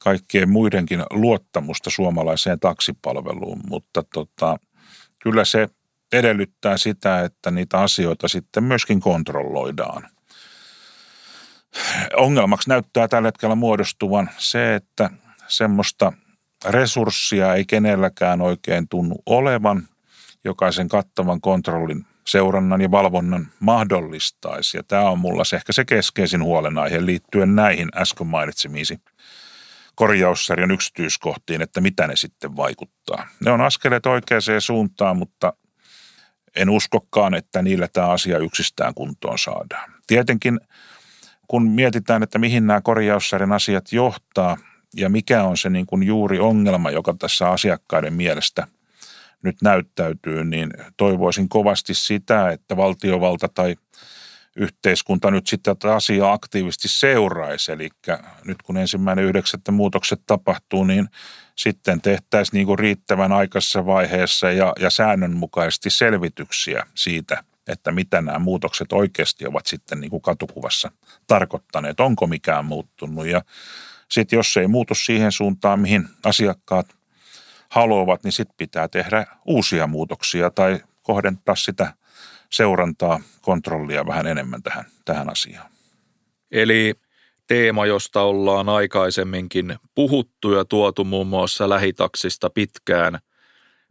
kaikkien 0.03 0.49
muidenkin 0.49 1.03
luottamusta 1.11 1.89
suomalaiseen 1.89 2.59
taksipalveluun, 2.59 3.61
mutta 3.67 4.03
tota, 4.13 4.57
kyllä 5.19 5.45
se 5.45 5.69
edellyttää 6.11 6.77
sitä, 6.77 7.21
että 7.21 7.51
niitä 7.51 7.79
asioita 7.79 8.27
sitten 8.27 8.63
myöskin 8.63 8.99
kontrolloidaan. 8.99 10.07
Ongelmaksi 12.15 12.69
näyttää 12.69 13.07
tällä 13.07 13.27
hetkellä 13.27 13.55
muodostuvan 13.55 14.29
se, 14.37 14.75
että 14.75 15.09
semmoista 15.47 16.13
resurssia 16.65 17.55
ei 17.55 17.65
kenelläkään 17.65 18.41
oikein 18.41 18.87
tunnu 18.87 19.15
olevan, 19.25 19.87
jokaisen 20.43 20.89
kattavan 20.89 21.41
kontrollin 21.41 22.05
seurannan 22.27 22.81
ja 22.81 22.91
valvonnan 22.91 23.47
mahdollistaisi. 23.59 24.77
Ja 24.77 24.83
tämä 24.83 25.09
on 25.09 25.19
mulla 25.19 25.43
se 25.43 25.55
ehkä 25.55 25.73
se 25.73 25.85
keskeisin 25.85 26.43
huolenaihe 26.43 27.05
liittyen 27.05 27.55
näihin 27.55 27.89
äsken 27.95 28.27
mainitsemiisi 28.27 29.01
korjaussarjan 29.95 30.71
yksityiskohtiin, 30.71 31.61
että 31.61 31.81
mitä 31.81 32.07
ne 32.07 32.15
sitten 32.15 32.55
vaikuttaa. 32.55 33.27
Ne 33.45 33.51
on 33.51 33.61
askeleet 33.61 34.05
oikeaan 34.05 34.41
suuntaan, 34.59 35.17
mutta 35.17 35.53
en 36.55 36.69
uskokaan, 36.69 37.33
että 37.33 37.61
niillä 37.61 37.87
tämä 37.93 38.07
asia 38.07 38.37
yksistään 38.37 38.93
kuntoon 38.93 39.39
saadaan. 39.39 39.91
Tietenkin 40.07 40.59
kun 41.47 41.67
mietitään, 41.67 42.23
että 42.23 42.39
mihin 42.39 42.67
nämä 42.67 42.81
korjaussarjan 42.81 43.51
asiat 43.51 43.91
johtaa 43.91 44.57
ja 44.95 45.09
mikä 45.09 45.43
on 45.43 45.57
se 45.57 45.69
niin 45.69 45.85
kuin 45.85 46.03
juuri 46.03 46.39
ongelma, 46.39 46.91
joka 46.91 47.15
tässä 47.19 47.49
asiakkaiden 47.49 48.13
mielestä 48.13 48.67
nyt 49.43 49.55
näyttäytyy, 49.61 50.43
niin 50.43 50.73
toivoisin 50.97 51.49
kovasti 51.49 51.93
sitä, 51.93 52.49
että 52.49 52.77
valtiovalta 52.77 53.49
tai 53.53 53.75
yhteiskunta 54.55 55.31
nyt 55.31 55.47
sitten 55.47 55.77
tätä 55.77 55.95
asiaa 55.95 56.33
aktiivisesti 56.33 56.87
seuraisi. 56.87 57.71
Eli 57.71 57.89
nyt 58.45 58.61
kun 58.61 58.77
ensimmäinen 58.77 59.25
yhdeksättä 59.25 59.71
muutokset 59.71 60.21
tapahtuu, 60.27 60.83
niin 60.83 61.09
sitten 61.55 62.01
tehtäisiin 62.01 62.57
niin 62.57 62.67
kuin 62.67 62.79
riittävän 62.79 63.31
aikaisessa 63.31 63.85
vaiheessa 63.85 64.51
ja, 64.51 64.73
ja 64.79 64.89
säännönmukaisesti 64.89 65.89
selvityksiä 65.89 66.85
siitä, 66.95 67.43
että 67.67 67.91
mitä 67.91 68.21
nämä 68.21 68.39
muutokset 68.39 68.93
oikeasti 68.93 69.47
ovat 69.47 69.65
sitten 69.65 70.01
niin 70.01 70.11
kuin 70.11 70.21
katukuvassa 70.21 70.91
tarkoittaneet, 71.27 71.99
onko 71.99 72.27
mikään 72.27 72.65
muuttunut. 72.65 73.27
Ja 73.27 73.41
sitten 74.11 74.37
jos 74.37 74.57
ei 74.57 74.67
muutu 74.67 74.95
siihen 74.95 75.31
suuntaan, 75.31 75.79
mihin 75.79 76.07
asiakkaat 76.23 76.95
haluavat, 77.69 78.23
niin 78.23 78.31
sitten 78.31 78.57
pitää 78.57 78.87
tehdä 78.87 79.25
uusia 79.45 79.87
muutoksia 79.87 80.49
tai 80.49 80.79
kohdentaa 81.01 81.55
sitä 81.55 81.93
seurantaa, 82.53 83.19
kontrollia 83.41 84.05
vähän 84.05 84.27
enemmän 84.27 84.63
tähän, 84.63 84.85
tähän 85.05 85.29
asiaan. 85.29 85.71
Eli 86.51 86.93
teema, 87.47 87.85
josta 87.85 88.21
ollaan 88.21 88.69
aikaisemminkin 88.69 89.75
puhuttu 89.95 90.51
ja 90.51 90.65
tuotu 90.65 91.03
muun 91.03 91.27
muassa 91.27 91.69
lähitaksista 91.69 92.49
pitkään, 92.49 93.19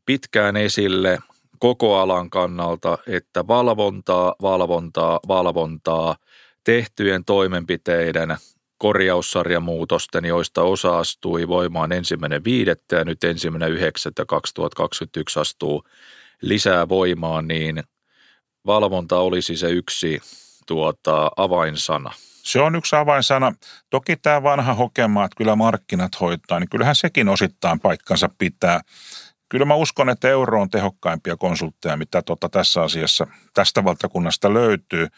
pitkään 0.06 0.56
esille 0.56 1.18
koko 1.58 1.98
alan 1.98 2.30
kannalta, 2.30 2.98
että 3.06 3.46
valvontaa, 3.46 4.34
valvontaa, 4.42 5.20
valvontaa 5.28 6.16
tehtyjen 6.64 7.24
toimenpiteiden 7.24 8.36
korjaussarjamuutosten, 8.78 10.24
joista 10.24 10.62
osa 10.62 10.98
astui 10.98 11.48
voimaan 11.48 11.92
ensimmäinen 11.92 12.44
viidettä 12.44 12.96
ja 12.96 13.04
nyt 13.04 13.24
ensimmäinen 13.24 13.72
yhdeksättä 13.72 14.24
2021 14.24 15.40
astuu 15.40 15.84
lisää 16.42 16.88
voimaan, 16.88 17.48
niin 17.48 17.82
valvonta 18.66 19.18
olisi 19.18 19.56
se 19.56 19.70
yksi 19.70 20.20
tuota, 20.66 21.30
avainsana. 21.36 22.12
Se 22.42 22.60
on 22.60 22.76
yksi 22.76 22.96
avainsana. 22.96 23.52
Toki 23.90 24.16
tämä 24.16 24.42
vanha 24.42 24.74
hokema, 24.74 25.24
että 25.24 25.36
kyllä 25.36 25.56
markkinat 25.56 26.20
hoitaa, 26.20 26.60
niin 26.60 26.68
kyllähän 26.68 26.96
sekin 26.96 27.28
osittain 27.28 27.80
paikkansa 27.80 28.28
pitää. 28.38 28.80
Kyllä 29.48 29.64
mä 29.64 29.74
uskon, 29.74 30.08
että 30.08 30.28
euro 30.28 30.62
on 30.62 30.70
tehokkaimpia 30.70 31.36
konsultteja, 31.36 31.96
mitä 31.96 32.22
tuota 32.22 32.48
tässä 32.48 32.82
asiassa 32.82 33.26
tästä 33.54 33.84
valtakunnasta 33.84 34.54
löytyy. 34.54 35.08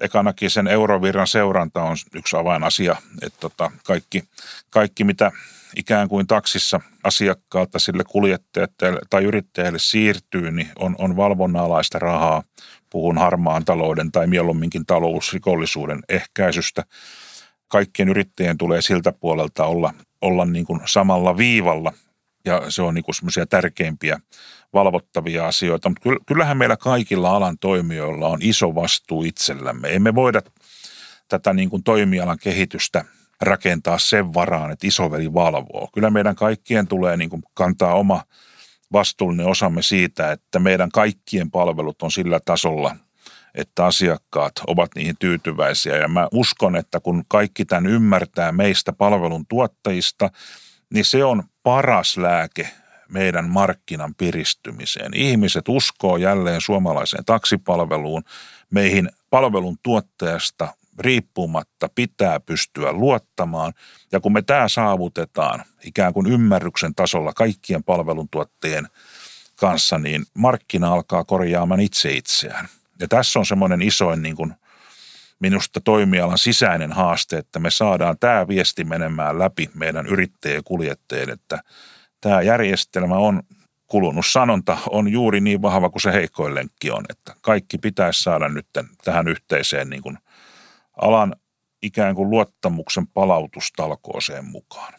Ekanakin 0.00 0.50
sen 0.50 0.66
eurovirran 0.66 1.26
seuranta 1.26 1.82
on 1.82 1.96
yksi 2.14 2.36
avainasia, 2.36 2.96
että 3.22 3.40
tota 3.40 3.70
kaikki, 3.84 4.22
kaikki, 4.70 5.04
mitä 5.04 5.32
ikään 5.76 6.08
kuin 6.08 6.26
taksissa 6.26 6.80
asiakkaalta 7.04 7.78
sille 7.78 8.04
kuljettajalle 8.04 9.00
tai 9.10 9.24
yrittäjälle 9.24 9.78
siirtyy, 9.78 10.50
niin 10.50 10.68
on, 10.78 10.94
on 10.98 11.16
valvonnalaista 11.16 11.98
rahaa. 11.98 12.42
Puhun 12.90 13.18
harmaan 13.18 13.64
talouden 13.64 14.12
tai 14.12 14.26
mieluumminkin 14.26 14.86
talousrikollisuuden 14.86 16.00
ehkäisystä. 16.08 16.84
Kaikkien 17.68 18.08
yrittäjien 18.08 18.58
tulee 18.58 18.82
siltä 18.82 19.12
puolelta 19.12 19.64
olla, 19.64 19.94
olla 20.22 20.44
niin 20.44 20.66
kuin 20.66 20.80
samalla 20.84 21.36
viivalla 21.36 21.92
ja 22.48 22.70
se 22.70 22.82
on 22.82 22.94
niin 22.94 23.14
semmoisia 23.14 23.46
tärkeimpiä 23.46 24.20
valvottavia 24.72 25.46
asioita. 25.46 25.88
Mutta 25.88 26.10
kyllähän 26.26 26.56
meillä 26.56 26.76
kaikilla 26.76 27.30
alan 27.30 27.58
toimijoilla 27.58 28.28
on 28.28 28.38
iso 28.42 28.74
vastuu 28.74 29.22
itsellämme. 29.22 29.94
Emme 29.94 30.14
voida 30.14 30.42
tätä 31.28 31.52
niin 31.52 31.70
kuin 31.70 31.82
toimialan 31.82 32.38
kehitystä 32.42 33.04
rakentaa 33.40 33.98
sen 33.98 34.34
varaan, 34.34 34.70
että 34.70 34.86
isoveli 34.86 35.34
valvoo. 35.34 35.88
Kyllä 35.94 36.10
meidän 36.10 36.36
kaikkien 36.36 36.88
tulee 36.88 37.16
niin 37.16 37.30
kuin 37.30 37.42
kantaa 37.54 37.94
oma 37.94 38.22
vastuullinen 38.92 39.46
osamme 39.46 39.82
siitä, 39.82 40.32
että 40.32 40.58
meidän 40.58 40.88
kaikkien 40.90 41.50
palvelut 41.50 42.02
on 42.02 42.10
sillä 42.10 42.40
tasolla, 42.44 42.96
että 43.54 43.86
asiakkaat 43.86 44.52
ovat 44.66 44.90
niihin 44.94 45.16
tyytyväisiä. 45.18 45.96
Ja 45.96 46.08
mä 46.08 46.28
uskon, 46.32 46.76
että 46.76 47.00
kun 47.00 47.24
kaikki 47.28 47.64
tämän 47.64 47.86
ymmärtää 47.86 48.52
meistä 48.52 48.92
palvelun 48.92 49.46
tuottajista, 49.48 50.30
niin 50.94 51.04
se 51.04 51.24
on 51.24 51.42
paras 51.62 52.16
lääke 52.16 52.70
meidän 53.08 53.48
markkinan 53.48 54.14
piristymiseen. 54.14 55.14
Ihmiset 55.14 55.68
uskoo 55.68 56.16
jälleen 56.16 56.60
suomalaiseen 56.60 57.24
taksipalveluun. 57.24 58.24
Meihin 58.70 59.10
palvelun 59.30 59.78
tuottajasta 59.82 60.74
riippumatta 60.98 61.88
pitää 61.94 62.40
pystyä 62.40 62.92
luottamaan. 62.92 63.72
Ja 64.12 64.20
kun 64.20 64.32
me 64.32 64.42
tämä 64.42 64.68
saavutetaan 64.68 65.64
ikään 65.84 66.12
kuin 66.12 66.26
ymmärryksen 66.26 66.94
tasolla 66.94 67.32
kaikkien 67.32 67.84
palveluntuottajien 67.84 68.88
kanssa, 69.56 69.98
niin 69.98 70.24
markkina 70.34 70.92
alkaa 70.92 71.24
korjaamaan 71.24 71.80
itse 71.80 72.12
itseään. 72.12 72.68
Ja 73.00 73.08
tässä 73.08 73.38
on 73.38 73.46
semmoinen 73.46 73.82
isoin 73.82 74.22
niin 74.22 74.36
kuin 74.36 74.54
minusta 75.38 75.80
toimialan 75.80 76.38
sisäinen 76.38 76.92
haaste, 76.92 77.38
että 77.38 77.58
me 77.58 77.70
saadaan 77.70 78.18
tämä 78.18 78.48
viesti 78.48 78.84
menemään 78.84 79.38
läpi 79.38 79.70
meidän 79.74 80.06
yrittäjien 80.06 80.64
kuljettajien, 80.64 81.30
että 81.30 81.62
tämä 82.20 82.42
järjestelmä 82.42 83.14
on 83.14 83.42
kulunut 83.86 84.26
sanonta 84.26 84.78
on 84.90 85.08
juuri 85.08 85.40
niin 85.40 85.62
vahva 85.62 85.90
kuin 85.90 86.02
se 86.02 86.12
heikkoin 86.12 86.54
lenkki 86.54 86.90
on, 86.90 87.04
että 87.08 87.34
kaikki 87.40 87.78
pitäisi 87.78 88.22
saada 88.22 88.48
nyt 88.48 88.66
tähän 89.04 89.28
yhteiseen 89.28 89.90
niin 89.90 90.02
kuin 90.02 90.18
alan 91.02 91.36
ikään 91.82 92.14
kuin 92.14 92.30
luottamuksen 92.30 93.06
palautustalkooseen 93.06 94.44
mukaan. 94.44 94.94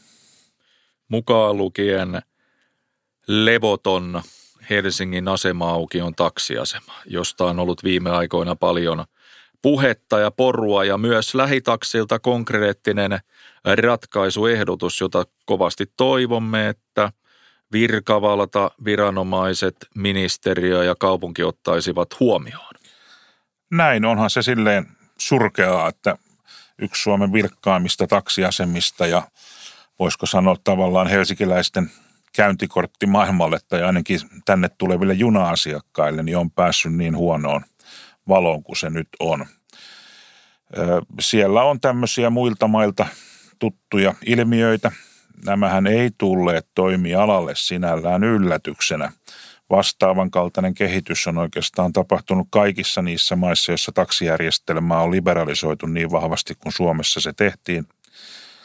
Mukaan 1.08 1.58
lukien 1.58 2.22
levoton 3.28 4.22
Helsingin 4.70 5.28
asema-auki 5.28 6.02
on 6.02 6.16
taksiasema, 6.16 6.94
josta 7.06 7.46
on 7.46 7.60
ollut 7.60 7.84
viime 7.84 8.10
aikoina 8.10 8.56
paljon 8.56 9.06
puhetta 9.62 10.20
ja 10.20 10.32
porua 10.32 10.84
ja 10.84 10.98
myös 10.98 11.36
lähitaksilta 11.36 12.20
konkreettinen 12.20 13.20
ratkaisuehdotus, 13.82 15.02
jota 15.02 15.24
kovasti 15.46 15.86
toivomme, 15.98 16.70
että 16.70 17.12
virkavalta, 17.72 18.72
viranomaiset, 18.86 19.76
ministeriö 19.96 20.84
ja 20.84 20.96
kaupunki 20.96 21.44
ottaisivat 21.44 22.20
huomioon. 22.20 22.74
Näin 23.72 24.06
onhan 24.06 24.30
se 24.30 24.42
silleen 24.42 24.88
surkeaa, 25.18 25.90
että 25.90 26.18
yksi 26.80 27.04
Suomen 27.04 27.34
vilkkaimmista 27.34 28.08
taksiasemista 28.08 29.08
ja 29.08 29.22
voisiko 30.00 30.26
sanoa 30.26 30.56
tavallaan 30.64 31.08
helsikiläisten 31.08 31.92
käyntikortti 32.36 33.06
maailmalle 33.06 33.60
tai 33.68 33.84
ainakin 33.84 34.20
tänne 34.46 34.70
tuleville 34.78 35.14
juna-asiakkaille, 35.14 36.24
niin 36.24 36.38
on 36.38 36.52
päässyt 36.52 36.94
niin 36.94 37.18
huonoon 37.18 37.62
valoon 38.30 38.64
kuin 38.64 38.78
se 38.78 38.90
nyt 38.90 39.08
on. 39.20 39.46
Siellä 41.20 41.64
on 41.64 41.80
tämmöisiä 41.80 42.30
muilta 42.30 42.68
mailta 42.68 43.06
tuttuja 43.60 44.14
ilmiöitä. 44.26 44.92
Nämähän 45.46 45.88
ei 45.88 46.10
tulleet 46.18 46.68
toimialalle 46.76 47.52
sinällään 47.56 48.24
yllätyksenä. 48.24 49.12
Vastaavan 49.70 50.32
kaltainen 50.32 50.74
kehitys 50.74 51.28
on 51.28 51.38
oikeastaan 51.38 51.94
tapahtunut 51.94 52.48
kaikissa 52.52 53.02
niissä 53.02 53.36
maissa, 53.36 53.72
joissa 53.72 53.92
taksijärjestelmää 53.92 55.00
on 55.00 55.12
liberalisoitu 55.12 55.86
niin 55.86 56.12
vahvasti 56.12 56.56
kuin 56.56 56.74
Suomessa 56.74 57.22
se 57.22 57.34
tehtiin 57.34 57.86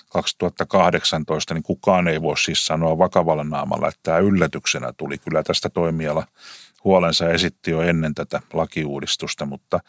2018, 0.09 1.55
niin 1.55 1.62
kukaan 1.62 2.09
ei 2.09 2.22
voi 2.22 2.38
siis 2.38 2.66
sanoa 2.66 2.98
vakavalla 2.98 3.44
naamalla, 3.44 3.88
että 3.88 4.00
tämä 4.03 4.18
yllätyksenä 4.18 4.92
tuli. 4.96 5.18
Kyllä 5.18 5.42
tästä 5.42 5.68
toimiala 5.68 6.27
huolensa 6.85 7.29
esitti 7.29 7.70
jo 7.70 7.81
ennen 7.81 8.14
tätä 8.14 8.40
lakiuudistusta, 8.53 9.47
mutta 9.47 9.81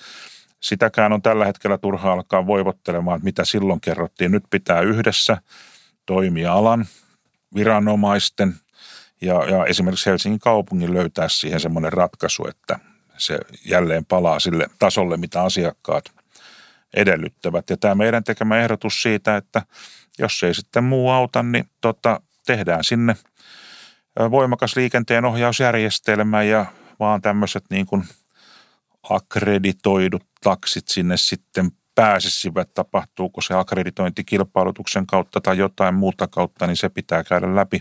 sitäkään 0.60 1.14
on 1.14 1.22
tällä 1.22 1.46
hetkellä 1.46 1.78
turha 1.78 2.12
alkaa 2.12 2.48
voivottelemaan, 2.48 3.16
että 3.16 3.26
mitä 3.26 3.46
silloin 3.46 3.82
kerrottiin. 3.82 4.32
Nyt 4.32 4.44
pitää 4.50 4.82
yhdessä 4.82 5.38
toimialan, 6.06 6.86
viranomaisten 7.56 8.56
ja, 9.22 9.46
ja 9.46 9.66
esimerkiksi 9.66 10.10
Helsingin 10.10 10.40
kaupungin 10.40 10.94
löytää 10.94 11.30
siihen 11.30 11.60
semmoinen 11.60 11.94
ratkaisu, 11.94 12.48
että 12.48 12.80
se 13.18 13.40
jälleen 13.66 14.06
palaa 14.06 14.40
sille 14.40 14.68
tasolle, 14.80 15.18
mitä 15.18 15.44
asiakkaat 15.44 16.12
edellyttävät. 16.94 17.70
Ja 17.70 17.78
tämä 17.78 17.96
meidän 17.96 18.24
tekemä 18.24 18.58
ehdotus 18.60 19.02
siitä, 19.02 19.38
että 19.38 19.62
jos 20.20 20.44
ei 20.44 20.54
sitten 20.54 20.84
muu 20.84 21.10
auta, 21.10 21.44
niin 21.44 21.70
tota, 21.82 22.22
tehdään 22.46 22.84
sinne 22.84 23.16
voimakas 24.32 24.76
liikenteen 24.76 25.26
ohjausjärjestelmä 25.26 26.44
ja 26.44 26.66
vaan 27.00 27.22
tämmöiset 27.22 27.66
niin 27.70 27.86
kuin 27.86 28.04
akkreditoidut 29.10 30.24
taksit 30.44 30.88
sinne 30.88 31.18
sitten 31.18 31.72
pääsisivät, 31.96 32.74
tapahtuuko 32.74 33.42
se 33.42 33.54
akkreditointi 33.54 34.24
kilpailutuksen 34.24 35.08
kautta 35.08 35.42
tai 35.42 35.58
jotain 35.58 35.96
muuta 35.96 36.28
kautta, 36.28 36.68
niin 36.68 36.78
se 36.78 36.90
pitää 36.90 37.24
käydä 37.24 37.56
läpi 37.56 37.80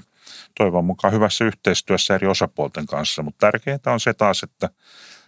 toivon 0.59 0.85
mukaan 0.85 1.15
hyvässä 1.15 1.45
yhteistyössä 1.45 2.15
eri 2.15 2.27
osapuolten 2.27 2.87
kanssa. 2.87 3.23
Mutta 3.23 3.47
tärkeintä 3.47 3.93
on 3.93 4.01
se 4.01 4.15
taas, 4.15 4.43
että 4.43 4.69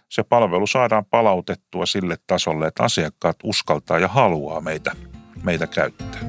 se 0.09 0.23
palvelu 0.23 0.67
saadaan 0.67 1.05
palautettua 1.05 1.85
sille 1.85 2.17
tasolle, 2.27 2.67
että 2.67 2.83
asiakkaat 2.83 3.37
uskaltaa 3.43 3.99
ja 3.99 4.07
haluaa 4.07 4.61
meitä, 4.61 4.95
meitä 5.43 5.67
käyttää. 5.67 6.21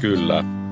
Kyllä. 0.00 0.65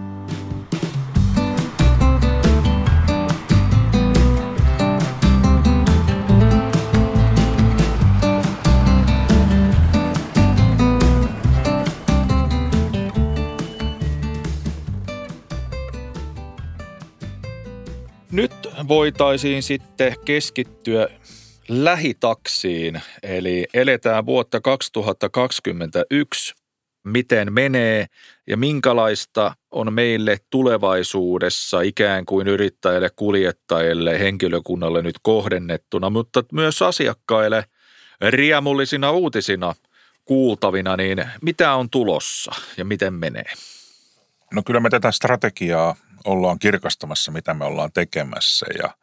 Nyt 18.35 18.53
voitaisiin 18.89 19.63
sitten 19.63 20.15
keskittyä 20.25 21.09
lähitaksiin, 21.69 23.03
eli 23.23 23.67
eletään 23.75 24.27
vuotta 24.27 24.61
2021, 24.61 26.55
miten 27.05 27.53
menee 27.53 28.07
ja 28.47 28.57
minkälaista 28.57 29.55
on 29.71 29.93
meille 29.93 30.39
tulevaisuudessa 30.51 31.81
ikään 31.81 32.27
kuin 32.27 32.49
yrittäjille, 32.49 33.11
kuljettajille, 33.17 34.21
henkilökunnalle 34.21 35.03
nyt 35.03 35.17
kohdennettuna, 35.23 36.11
mutta 36.11 36.45
myös 36.53 36.83
asiakkaille 36.83 37.65
riemullisina 38.21 39.11
uutisina 39.11 39.75
kuultavina, 40.25 40.97
niin 40.97 41.25
mitä 41.43 41.75
on 41.75 41.91
tulossa 41.91 42.53
ja 42.77 42.85
miten 42.85 43.15
menee? 43.15 43.53
No 44.53 44.63
kyllä 44.67 44.81
me 44.81 44.91
tätä 44.91 45.11
strategiaa 45.11 45.97
ollaan 46.25 46.59
kirkastamassa, 46.59 47.33
mitä 47.33 47.55
me 47.55 47.65
ollaan 47.65 47.93
tekemässä. 47.93 48.67
Ja 48.83 48.95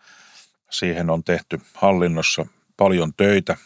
siihen 0.70 1.10
on 1.10 1.24
tehty 1.24 1.62
hallinnossa 1.74 2.46
paljon 2.78 3.14
töitä. 3.18 3.58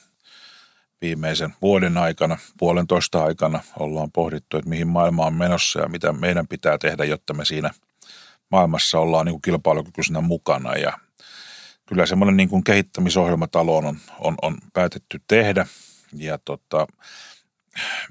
Viimeisen 1.01 1.53
vuoden 1.61 1.97
aikana, 1.97 2.37
puolentoista 2.57 3.23
aikana 3.23 3.59
ollaan 3.79 4.11
pohdittu, 4.11 4.57
että 4.57 4.69
mihin 4.69 4.87
maailma 4.87 5.25
on 5.25 5.33
menossa 5.33 5.79
ja 5.79 5.89
mitä 5.89 6.13
meidän 6.13 6.47
pitää 6.47 6.77
tehdä, 6.77 7.05
jotta 7.05 7.33
me 7.33 7.45
siinä 7.45 7.71
maailmassa 8.51 8.99
ollaan 8.99 9.25
niin 9.25 9.33
kuin 9.33 9.41
kilpailukykyisenä 9.41 10.21
mukana. 10.21 10.75
Ja 10.75 10.99
kyllä 11.85 12.05
semmoinen 12.05 12.37
niin 12.37 12.63
kehittämisohjelmataloon 12.63 13.85
on, 13.85 13.97
on, 14.19 14.35
on 14.41 14.57
päätetty 14.73 15.21
tehdä. 15.27 15.67
Ja 16.13 16.37
tota, 16.37 16.87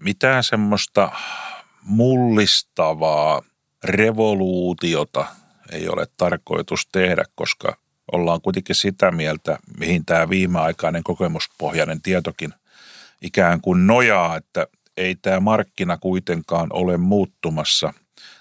mitään 0.01 0.45
semmoista 0.45 1.13
mullistavaa 1.83 3.43
revoluutiota 3.85 5.27
ei 5.73 5.89
ole 5.89 6.07
tarkoitus 6.17 6.89
tehdä, 6.93 7.25
koska 7.35 7.77
ollaan 8.13 8.41
kuitenkin 8.41 8.77
sitä 8.77 9.11
mieltä, 9.11 9.59
mihin 9.79 10.05
tämä 10.05 10.29
viimeaikainen 10.29 11.03
kokemuspohjainen 11.03 12.03
tietokin 12.03 12.55
ikään 13.23 13.61
kuin 13.61 13.87
nojaa, 13.87 14.37
että 14.37 14.67
ei 14.97 15.15
tämä 15.15 15.41
markkina 15.41 15.99
kuitenkaan 15.99 16.69
ole 16.73 16.97
muuttumassa 16.97 17.95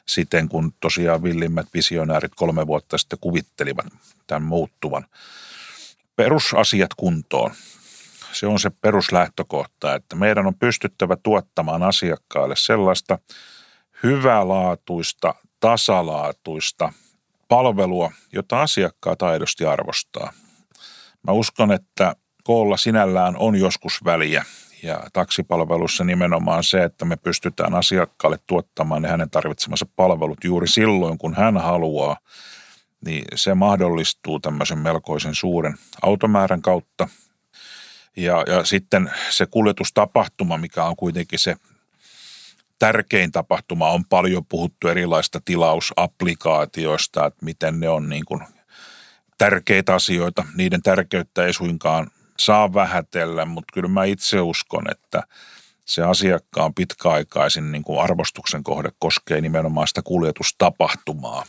siten, 0.06 0.50
kun 0.50 0.74
tosiaan 0.80 1.24
villimmät 1.24 1.68
visionäärit 1.74 2.32
kolme 2.36 2.68
vuotta 2.68 2.98
sitten 2.98 3.20
kuvittelivat 3.22 3.86
tämän 4.28 4.44
muuttuvan. 4.44 5.06
Perusasiat 6.16 6.94
kuntoon. 6.98 7.52
Se 8.32 8.48
on 8.48 8.60
se 8.60 8.70
peruslähtökohta, 8.70 9.96
että 9.96 10.16
meidän 10.16 10.48
on 10.48 10.56
pystyttävä 10.56 11.18
tuottamaan 11.24 11.84
asiakkaalle 11.84 12.56
sellaista 12.58 13.20
hyvälaatuista, 14.04 15.36
tasalaatuista 15.60 16.94
palvelua, 17.48 18.12
jota 18.34 18.62
asiakkaat 18.62 19.22
aidosti 19.22 19.66
arvostaa. 19.66 20.34
Mä 21.28 21.32
uskon, 21.34 21.72
että 21.72 22.16
koolla 22.44 22.78
sinällään 22.78 23.36
on 23.38 23.56
joskus 23.56 24.04
väliä 24.06 24.46
ja 24.84 25.04
taksipalvelussa 25.14 26.04
nimenomaan 26.04 26.64
se, 26.64 26.84
että 26.84 27.06
me 27.06 27.16
pystytään 27.16 27.76
asiakkaalle 27.76 28.38
tuottamaan 28.48 29.02
ne 29.02 29.08
hänen 29.08 29.30
tarvitsemansa 29.30 29.86
palvelut 29.96 30.44
juuri 30.44 30.68
silloin, 30.68 31.18
kun 31.18 31.34
hän 31.34 31.58
haluaa, 31.58 32.18
niin 33.06 33.26
se 33.36 33.54
mahdollistuu 33.54 34.40
tämmöisen 34.40 34.78
melkoisen 34.78 35.36
suuren 35.36 35.78
automäärän 36.02 36.62
kautta. 36.62 37.08
Ja, 38.18 38.44
ja 38.48 38.66
sitten 38.66 39.12
se 39.30 39.46
kuljetustapahtuma, 39.46 40.58
mikä 40.58 40.84
on 40.84 40.96
kuitenkin 40.96 41.40
se 41.40 41.56
tärkein 42.84 43.32
tapahtuma 43.32 43.90
on 43.90 44.06
paljon 44.06 44.46
puhuttu 44.46 44.88
erilaista 44.88 45.40
tilausapplikaatioista, 45.46 47.26
että 47.26 47.46
miten 47.46 47.80
ne 47.80 47.90
on 47.90 48.10
niin 48.10 48.26
kuin 48.26 48.42
tärkeitä 49.38 49.96
asioita. 49.96 50.46
Niiden 50.56 50.82
tärkeyttä 50.82 51.46
ei 51.46 51.54
suinkaan 51.54 52.12
saa 52.40 52.74
vähätellä, 52.74 53.46
mutta 53.46 53.74
kyllä 53.74 53.90
mä 53.90 54.04
itse 54.04 54.42
uskon, 54.42 54.92
että 54.92 55.24
se 55.86 56.04
asiakkaan 56.04 56.74
pitkäaikaisin 56.74 57.72
niin 57.72 57.84
kuin 57.84 58.02
arvostuksen 58.02 58.64
kohde 58.64 58.90
koskee 59.00 59.42
nimenomaan 59.42 59.88
sitä 59.88 60.02
kuljetustapahtumaa. 60.02 61.44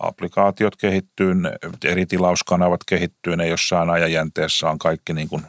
Applikaatiot 0.00 0.76
kehittyy, 0.76 1.34
eri 1.84 2.06
tilauskanavat 2.06 2.80
kehittyy, 2.86 3.36
ne 3.36 3.48
jossain 3.48 3.90
ajanjänteessä 3.90 4.70
on 4.70 4.78
kaikki 4.78 5.12
niin 5.12 5.28
kuin, 5.28 5.42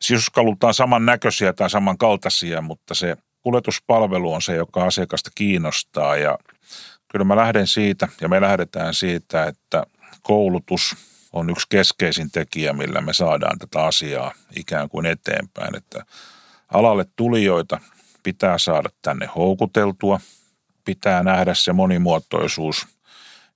siis 0.00 0.26
saman 0.72 1.06
näköisiä 1.06 1.52
tai 1.52 1.70
samankaltaisia, 1.70 2.60
mutta 2.60 2.94
se 2.94 3.16
kuljetuspalvelu 3.42 4.32
on 4.32 4.42
se, 4.42 4.54
joka 4.54 4.84
asiakasta 4.84 5.30
kiinnostaa. 5.34 6.16
Ja 6.16 6.38
kyllä 7.08 7.24
mä 7.24 7.36
lähden 7.36 7.66
siitä 7.66 8.08
ja 8.20 8.28
me 8.28 8.40
lähdetään 8.40 8.94
siitä, 8.94 9.44
että 9.44 9.86
koulutus 10.22 10.96
on 11.32 11.50
yksi 11.50 11.66
keskeisin 11.68 12.30
tekijä, 12.30 12.72
millä 12.72 13.00
me 13.00 13.12
saadaan 13.12 13.58
tätä 13.58 13.84
asiaa 13.84 14.32
ikään 14.56 14.88
kuin 14.88 15.06
eteenpäin, 15.06 15.76
että 15.76 16.04
alalle 16.68 17.04
tulijoita 17.16 17.80
pitää 18.22 18.58
saada 18.58 18.88
tänne 19.02 19.28
houkuteltua, 19.36 20.20
pitää 20.84 21.22
nähdä 21.22 21.54
se 21.54 21.72
monimuotoisuus, 21.72 22.86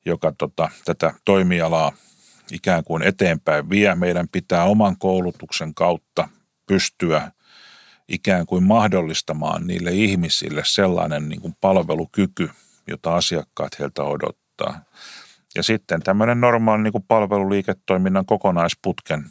joka 0.05 0.33
tota, 0.39 0.71
tätä 0.85 1.15
toimialaa 1.25 1.93
ikään 2.53 2.85
kuin 2.85 3.03
eteenpäin 3.03 3.71
vie. 3.71 3.95
Meidän 3.95 4.29
pitää 4.29 4.65
oman 4.65 4.99
koulutuksen 4.99 5.75
kautta 5.75 6.29
pystyä 6.67 7.33
ikään 8.09 8.47
kuin 8.47 8.65
mahdollistamaan 8.65 9.67
niille 9.67 9.91
ihmisille 9.91 10.63
sellainen 10.67 11.29
niin 11.29 11.41
kuin 11.41 11.55
palvelukyky, 11.61 12.51
jota 12.87 13.15
asiakkaat 13.15 13.79
heiltä 13.79 14.03
odottaa. 14.03 14.81
Ja 15.55 15.63
sitten 15.63 16.03
tämmöinen 16.03 16.41
normaali 16.41 16.83
niin 16.83 16.93
kuin 16.93 17.05
palveluliiketoiminnan 17.09 18.27
kokonaisputken 18.27 19.25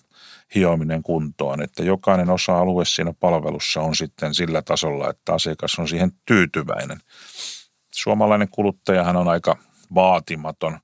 hiominen 0.56 1.04
kuntoon, 1.04 1.64
että 1.64 1.84
jokainen 1.84 2.30
osa-alue 2.30 2.86
siinä 2.86 3.14
palvelussa 3.20 3.82
on 3.82 3.96
sitten 3.96 4.36
sillä 4.36 4.62
tasolla, 4.62 5.10
että 5.10 5.34
asiakas 5.34 5.80
on 5.80 5.88
siihen 5.88 6.12
tyytyväinen. 6.26 7.00
Suomalainen 7.94 8.50
kuluttajahan 8.50 9.16
on 9.16 9.28
aika 9.28 9.58
vaatimaton. 9.96 10.80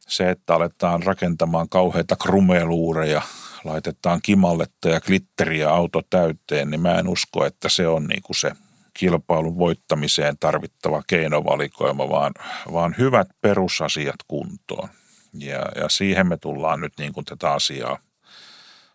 Se, 0.00 0.30
että 0.30 0.54
aletaan 0.54 1.02
rakentamaan 1.02 1.68
kauheita 1.68 2.16
krumeluureja 2.16 3.22
laitetaan 3.68 4.20
kimalletta 4.22 4.88
ja 4.88 5.00
glitteriä 5.00 5.70
auto 5.70 6.02
täyteen, 6.10 6.70
niin 6.70 6.80
mä 6.80 6.94
en 6.94 7.08
usko, 7.08 7.46
että 7.46 7.68
se 7.68 7.88
on 7.88 8.04
niin 8.04 8.22
kuin 8.22 8.36
se 8.36 8.52
kilpailun 8.94 9.58
voittamiseen 9.58 10.38
tarvittava 10.40 11.02
keinovalikoima, 11.06 12.08
vaan, 12.08 12.34
vaan 12.72 12.94
hyvät 12.98 13.28
perusasiat 13.40 14.16
kuntoon. 14.28 14.88
Ja, 15.34 15.66
ja 15.76 15.88
siihen 15.88 16.26
me 16.26 16.36
tullaan 16.36 16.80
nyt 16.80 16.92
niin 16.98 17.12
kuin 17.12 17.24
tätä 17.24 17.52
asiaa, 17.52 17.98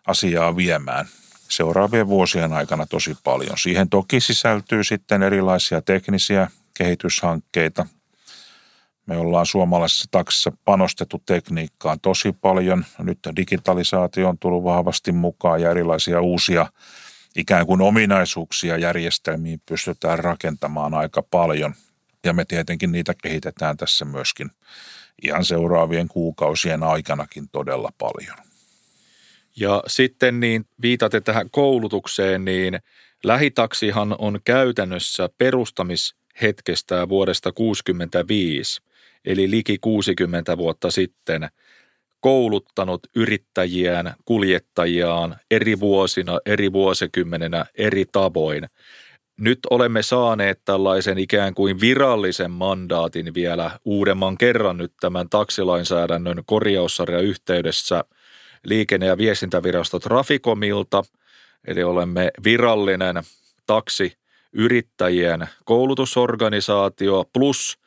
asiaa 0.06 0.56
viemään 0.56 1.06
seuraavien 1.48 2.08
vuosien 2.08 2.52
aikana 2.52 2.86
tosi 2.86 3.16
paljon. 3.24 3.58
Siihen 3.58 3.88
toki 3.88 4.20
sisältyy 4.20 4.84
sitten 4.84 5.22
erilaisia 5.22 5.82
teknisiä 5.82 6.50
kehityshankkeita. 6.78 7.86
Me 9.06 9.16
ollaan 9.16 9.46
suomalaisessa 9.46 10.08
taksissa 10.10 10.52
panostettu 10.64 11.22
tekniikkaan 11.26 12.00
tosi 12.00 12.32
paljon. 12.32 12.84
Nyt 12.98 13.18
digitalisaatio 13.36 14.28
on 14.28 14.38
tullut 14.38 14.64
vahvasti 14.64 15.12
mukaan 15.12 15.60
ja 15.60 15.70
erilaisia 15.70 16.20
uusia 16.20 16.66
ikään 17.36 17.66
kuin 17.66 17.80
ominaisuuksia 17.80 18.78
järjestelmiin 18.78 19.60
pystytään 19.66 20.18
rakentamaan 20.18 20.94
aika 20.94 21.22
paljon. 21.22 21.74
Ja 22.24 22.32
me 22.32 22.44
tietenkin 22.44 22.92
niitä 22.92 23.14
kehitetään 23.22 23.76
tässä 23.76 24.04
myöskin 24.04 24.50
ihan 25.22 25.44
seuraavien 25.44 26.08
kuukausien 26.08 26.82
aikanakin 26.82 27.48
todella 27.48 27.90
paljon. 27.98 28.36
Ja 29.56 29.82
sitten 29.86 30.40
niin 30.40 30.66
viitaten 30.82 31.22
tähän 31.22 31.50
koulutukseen, 31.50 32.44
niin 32.44 32.78
lähitaksihan 33.24 34.16
on 34.18 34.40
käytännössä 34.44 35.28
perustamishetkestä 35.38 37.08
vuodesta 37.08 37.52
1965, 37.52 38.82
eli 39.24 39.50
liki 39.50 39.78
60 39.80 40.58
vuotta 40.58 40.90
sitten, 40.90 41.48
kouluttanut 42.20 43.00
yrittäjiään, 43.16 44.14
kuljettajiaan 44.24 45.36
eri 45.50 45.80
vuosina, 45.80 46.40
eri 46.46 46.72
vuosikymmenenä, 46.72 47.66
eri 47.78 48.04
tavoin. 48.12 48.66
Nyt 49.40 49.58
olemme 49.70 50.02
saaneet 50.02 50.60
tällaisen 50.64 51.18
ikään 51.18 51.54
kuin 51.54 51.80
virallisen 51.80 52.50
mandaatin 52.50 53.34
vielä 53.34 53.70
uudemman 53.84 54.38
kerran 54.38 54.76
nyt 54.76 54.92
tämän 55.00 55.28
taksilainsäädännön 55.28 56.42
korjaussarjan 56.46 57.24
yhteydessä– 57.24 58.04
liikenne- 58.64 59.06
ja 59.06 59.18
viestintävirasto 59.18 59.98
Trafikomilta, 59.98 61.02
eli 61.66 61.82
olemme 61.82 62.30
virallinen 62.44 63.22
taksiyrittäjien 63.66 65.48
koulutusorganisaatio 65.64 67.24
plus 67.32 67.78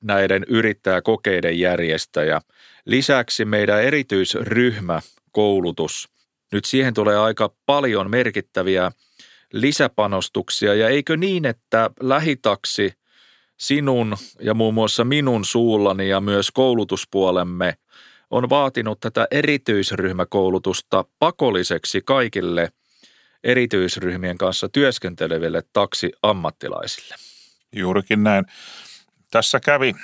näiden 0.00 0.44
yrittäjäkokeiden 0.48 1.58
järjestäjä. 1.58 2.40
Lisäksi 2.84 3.44
meidän 3.44 3.82
erityisryhmä 3.82 5.00
koulutus. 5.32 6.08
Nyt 6.52 6.64
siihen 6.64 6.94
tulee 6.94 7.18
aika 7.18 7.54
paljon 7.66 8.10
merkittäviä 8.10 8.92
lisäpanostuksia 9.52 10.74
ja 10.74 10.88
eikö 10.88 11.16
niin, 11.16 11.46
että 11.46 11.90
lähitaksi 12.00 12.92
sinun 13.56 14.16
ja 14.40 14.54
muun 14.54 14.74
muassa 14.74 15.04
minun 15.04 15.44
suullani 15.44 16.08
ja 16.08 16.20
myös 16.20 16.50
koulutuspuolemme 16.50 17.74
on 18.30 18.50
vaatinut 18.50 19.00
tätä 19.00 19.28
erityisryhmäkoulutusta 19.30 21.04
pakolliseksi 21.18 22.02
kaikille 22.04 22.72
erityisryhmien 23.44 24.38
kanssa 24.38 24.68
työskenteleville 24.68 25.62
taksiammattilaisille. 25.72 27.14
Juurikin 27.76 28.22
näin. 28.24 28.44
Tässä 29.30 29.60
kävi 29.60 29.94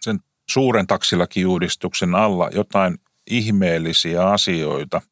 sen 0.00 0.20
suuren 0.50 0.86
taksilakiuudistuksen 0.86 2.14
alla 2.14 2.50
jotain 2.52 2.98
ihmeellisiä 3.30 4.28
asioita, 4.28 5.02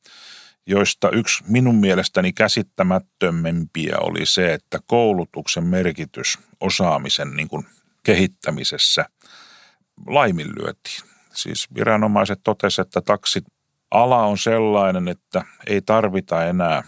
joista 0.66 1.10
yksi 1.10 1.44
minun 1.48 1.76
mielestäni 1.76 2.32
käsittämättömempiä 2.32 3.96
oli 4.00 4.26
se, 4.26 4.54
että 4.54 4.78
koulutuksen 4.86 5.64
merkitys 5.64 6.38
osaamisen 6.60 7.36
niin 7.36 7.48
kuin 7.48 7.66
kehittämisessä 8.02 9.04
laiminlyötiin. 10.06 11.00
Siis 11.34 11.66
viranomaiset 11.74 12.40
totesivat, 12.44 12.88
että 12.88 13.00
taksiala 13.00 14.26
on 14.26 14.38
sellainen, 14.38 15.08
että 15.08 15.44
ei 15.66 15.82
tarvita 15.82 16.44
enää 16.44 16.82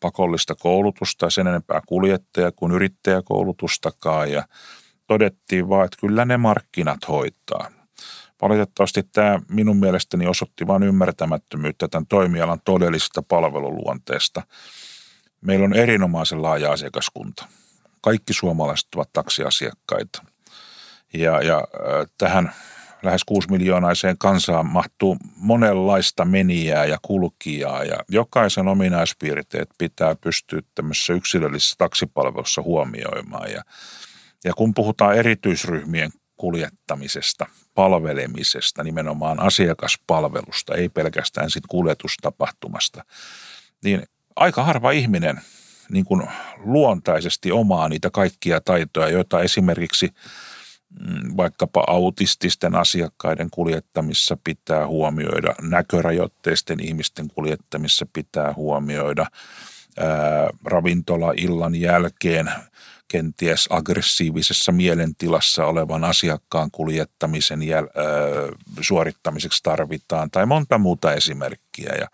pakollista 0.00 0.54
koulutusta, 0.54 1.30
sen 1.30 1.46
enempää 1.46 1.80
kuljettaja 1.86 2.52
kuin 2.52 2.72
yrittäjäkoulutustakaan 2.72 4.32
ja 4.32 4.44
todettiin 5.06 5.68
vaan, 5.68 5.84
että 5.84 5.96
kyllä 6.00 6.24
ne 6.24 6.36
markkinat 6.36 7.08
hoitaa. 7.08 7.70
Valitettavasti 8.42 9.02
tämä 9.12 9.40
minun 9.48 9.76
mielestäni 9.76 10.26
osoitti 10.26 10.66
vain 10.66 10.82
ymmärtämättömyyttä 10.82 11.88
tämän 11.88 12.06
toimialan 12.06 12.60
todellisesta 12.64 13.22
palveluluonteesta. 13.22 14.42
Meillä 15.40 15.64
on 15.64 15.74
erinomaisen 15.74 16.42
laaja 16.42 16.72
asiakaskunta. 16.72 17.46
Kaikki 18.00 18.32
suomalaiset 18.32 18.88
ovat 18.94 19.12
taksiasiakkaita. 19.12 20.24
Ja, 21.14 21.42
ja 21.42 21.56
äh, 21.56 22.06
tähän 22.18 22.52
lähes 23.02 23.24
6 23.24 23.50
miljoonaiseen 23.50 24.18
kansaan 24.18 24.66
mahtuu 24.66 25.16
monenlaista 25.36 26.24
menijää 26.24 26.84
ja 26.84 26.98
kulkijaa 27.02 27.84
ja 27.84 27.96
jokaisen 28.08 28.68
ominaispiirteet 28.68 29.68
pitää 29.78 30.14
pystyä 30.14 30.60
tämmöisessä 30.74 31.12
yksilöllisessä 31.12 31.74
taksipalvelussa 31.78 32.62
huomioimaan. 32.62 33.50
Ja, 33.50 33.62
ja 34.44 34.52
kun 34.52 34.74
puhutaan 34.74 35.16
erityisryhmien 35.16 36.10
kuljettamisesta, 36.36 37.46
palvelemisesta, 37.74 38.84
nimenomaan 38.84 39.40
asiakaspalvelusta, 39.40 40.74
ei 40.74 40.88
pelkästään 40.88 41.50
sit 41.50 41.64
kuljetustapahtumasta, 41.68 43.04
niin 43.84 44.02
aika 44.36 44.64
harva 44.64 44.90
ihminen 44.90 45.40
niin 45.90 46.04
kuin 46.04 46.22
luontaisesti 46.56 47.52
omaa 47.52 47.88
niitä 47.88 48.10
kaikkia 48.10 48.60
taitoja, 48.60 49.08
joita 49.08 49.42
esimerkiksi– 49.42 50.10
Mm, 51.00 51.36
vaikkapa 51.36 51.84
autististen 51.86 52.74
asiakkaiden 52.74 53.50
kuljettamissa 53.50 54.36
pitää 54.44 54.86
huomioida, 54.86 55.54
näkörajoitteisten 55.62 56.80
ihmisten 56.80 57.28
kuljettamissa 57.28 58.06
pitää 58.12 58.54
huomioida, 58.54 59.26
ää, 59.98 60.50
ravintola 60.64 61.32
illan 61.36 61.74
jälkeen 61.74 62.50
kenties 63.14 63.66
aggressiivisessa 63.70 64.72
mielentilassa 64.72 65.66
olevan 65.66 66.04
asiakkaan 66.04 66.70
kuljettamisen 66.70 67.60
jäl- 67.60 67.98
ää, 67.98 68.04
suorittamiseksi 68.80 69.62
tarvitaan 69.62 70.30
tai 70.30 70.46
monta 70.46 70.78
muuta 70.78 71.12
esimerkkiä. 71.12 71.92
Ja, 72.00 72.08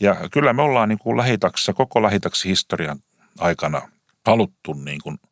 ja 0.00 0.16
kyllä 0.32 0.52
me 0.52 0.62
ollaan 0.62 0.88
niin 0.88 0.98
kuin 0.98 1.16
lähitaksissa, 1.16 1.72
koko 1.72 2.02
lähitaksi 2.02 2.48
historian 2.48 2.98
aikana 3.38 3.82
haluttu 4.26 4.72
niin 4.72 5.00
kuin– 5.02 5.18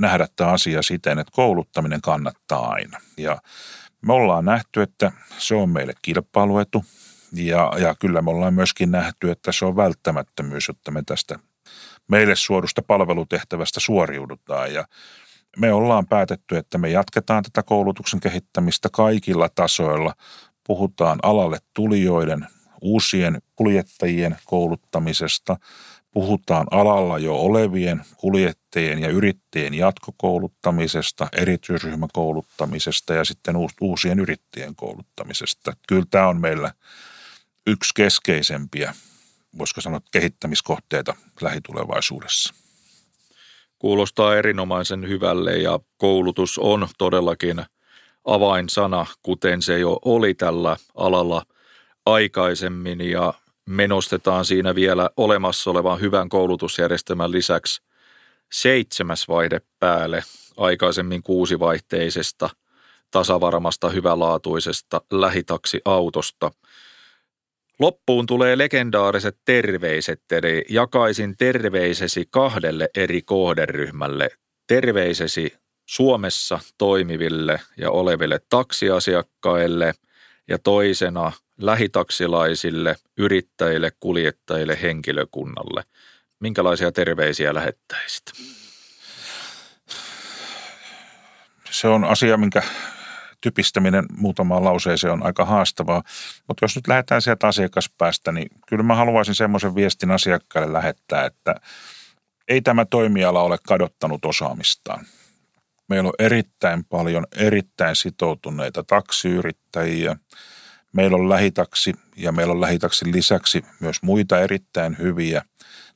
nähdä 0.00 0.28
tämä 0.36 0.50
asia 0.50 0.82
siten, 0.82 1.18
että 1.18 1.32
kouluttaminen 1.34 2.00
kannattaa 2.00 2.68
aina. 2.68 3.00
Ja 3.16 3.38
me 4.06 4.12
ollaan 4.12 4.44
nähty, 4.44 4.82
että 4.82 5.12
se 5.38 5.54
on 5.54 5.70
meille 5.70 5.92
kilpailuetu 6.02 6.84
ja, 7.32 7.72
ja 7.78 7.94
kyllä 7.94 8.22
me 8.22 8.30
ollaan 8.30 8.54
myöskin 8.54 8.90
nähty, 8.90 9.30
että 9.30 9.52
se 9.52 9.64
on 9.64 9.76
välttämättömyys, 9.76 10.68
jotta 10.68 10.90
me 10.90 11.02
tästä 11.06 11.38
meille 12.10 12.36
suorusta 12.36 12.82
palvelutehtävästä 12.82 13.80
suoriudutaan. 13.80 14.74
Ja 14.74 14.84
me 15.58 15.72
ollaan 15.72 16.06
päätetty, 16.06 16.56
että 16.56 16.78
me 16.78 16.88
jatketaan 16.88 17.42
tätä 17.42 17.62
koulutuksen 17.62 18.20
kehittämistä 18.20 18.88
kaikilla 18.92 19.48
tasoilla. 19.54 20.14
Puhutaan 20.66 21.18
alalle 21.22 21.58
tulijoiden, 21.74 22.46
uusien 22.82 23.42
kuljettajien 23.56 24.36
kouluttamisesta– 24.44 25.56
Puhutaan 26.10 26.66
alalla 26.70 27.18
jo 27.18 27.36
olevien 27.36 28.04
kuljettajien 28.16 28.98
ja 28.98 29.08
yrittäjien 29.08 29.74
jatkokouluttamisesta, 29.74 31.28
erityisryhmäkouluttamisesta 31.32 33.14
ja 33.14 33.24
sitten 33.24 33.54
uusien 33.80 34.18
yrittäjien 34.18 34.76
kouluttamisesta. 34.76 35.72
Kyllä 35.88 36.06
tämä 36.10 36.28
on 36.28 36.40
meillä 36.40 36.72
yksi 37.66 37.94
keskeisempiä, 37.94 38.94
voisiko 39.58 39.80
sanoa, 39.80 40.00
kehittämiskohteita 40.10 41.14
lähitulevaisuudessa. 41.40 42.54
Kuulostaa 43.78 44.36
erinomaisen 44.36 45.08
hyvälle 45.08 45.58
ja 45.58 45.78
koulutus 45.96 46.58
on 46.58 46.88
todellakin 46.98 47.64
avainsana, 48.24 49.06
kuten 49.22 49.62
se 49.62 49.78
jo 49.78 49.98
oli 50.04 50.34
tällä 50.34 50.76
alalla 50.94 51.42
aikaisemmin 52.06 53.00
ja 53.00 53.34
me 53.66 53.88
nostetaan 53.88 54.44
siinä 54.44 54.74
vielä 54.74 55.10
olemassa 55.16 55.70
olevan 55.70 56.00
hyvän 56.00 56.28
koulutusjärjestelmän 56.28 57.30
lisäksi 57.30 57.82
seitsemäs 58.52 59.28
vaihde 59.28 59.60
päälle 59.78 60.22
aikaisemmin 60.56 61.22
kuusivaihteisesta, 61.22 62.50
tasavarmasta, 63.10 63.88
hyvälaatuisesta 63.88 65.00
lähitaksiautosta. 65.10 66.50
Loppuun 67.80 68.26
tulee 68.26 68.58
legendaariset 68.58 69.36
terveiset, 69.44 70.32
eli 70.32 70.64
jakaisin 70.68 71.36
terveisesi 71.36 72.24
kahdelle 72.30 72.88
eri 72.94 73.22
kohderyhmälle. 73.22 74.28
Terveisesi 74.66 75.54
Suomessa 75.86 76.60
toimiville 76.78 77.60
ja 77.76 77.90
oleville 77.90 78.40
taksiasiakkaille 78.48 79.94
ja 80.48 80.58
toisena 80.58 81.32
lähitaksilaisille, 81.60 82.96
yrittäjille, 83.16 83.92
kuljettajille, 84.00 84.78
henkilökunnalle. 84.82 85.84
Minkälaisia 86.40 86.92
terveisiä 86.92 87.54
lähettäisit? 87.54 88.22
se 91.70 91.88
on 91.88 92.04
asia, 92.04 92.36
minkä 92.36 92.62
typistäminen 93.40 94.04
muutamaan 94.16 94.64
lauseeseen 94.64 95.12
on 95.12 95.26
aika 95.26 95.44
haastavaa. 95.44 96.02
Mutta 96.48 96.64
jos 96.64 96.76
nyt 96.76 96.88
lähdetään 96.88 97.22
sieltä 97.22 97.46
asiakaspäästä, 97.46 98.32
niin 98.32 98.48
kyllä 98.68 98.82
mä 98.82 98.94
haluaisin 98.94 99.34
semmoisen 99.34 99.74
viestin 99.74 100.10
asiakkaille 100.10 100.72
lähettää, 100.72 101.24
että 101.24 101.54
ei 102.48 102.60
tämä 102.60 102.84
toimiala 102.84 103.42
ole 103.42 103.58
kadottanut 103.66 104.24
osaamistaan. 104.24 105.06
Meillä 105.88 106.08
on 106.08 106.14
erittäin 106.18 106.84
paljon 106.84 107.26
erittäin 107.36 107.96
sitoutuneita 107.96 108.84
taksiyrittäjiä. 108.84 110.16
Meillä 110.92 111.16
on 111.16 111.28
lähitaksi 111.28 111.94
ja 112.16 112.32
meillä 112.32 112.52
on 112.52 112.60
lähitaksin 112.60 113.12
lisäksi 113.12 113.64
myös 113.80 114.02
muita 114.02 114.40
erittäin 114.40 114.98
hyviä 114.98 115.42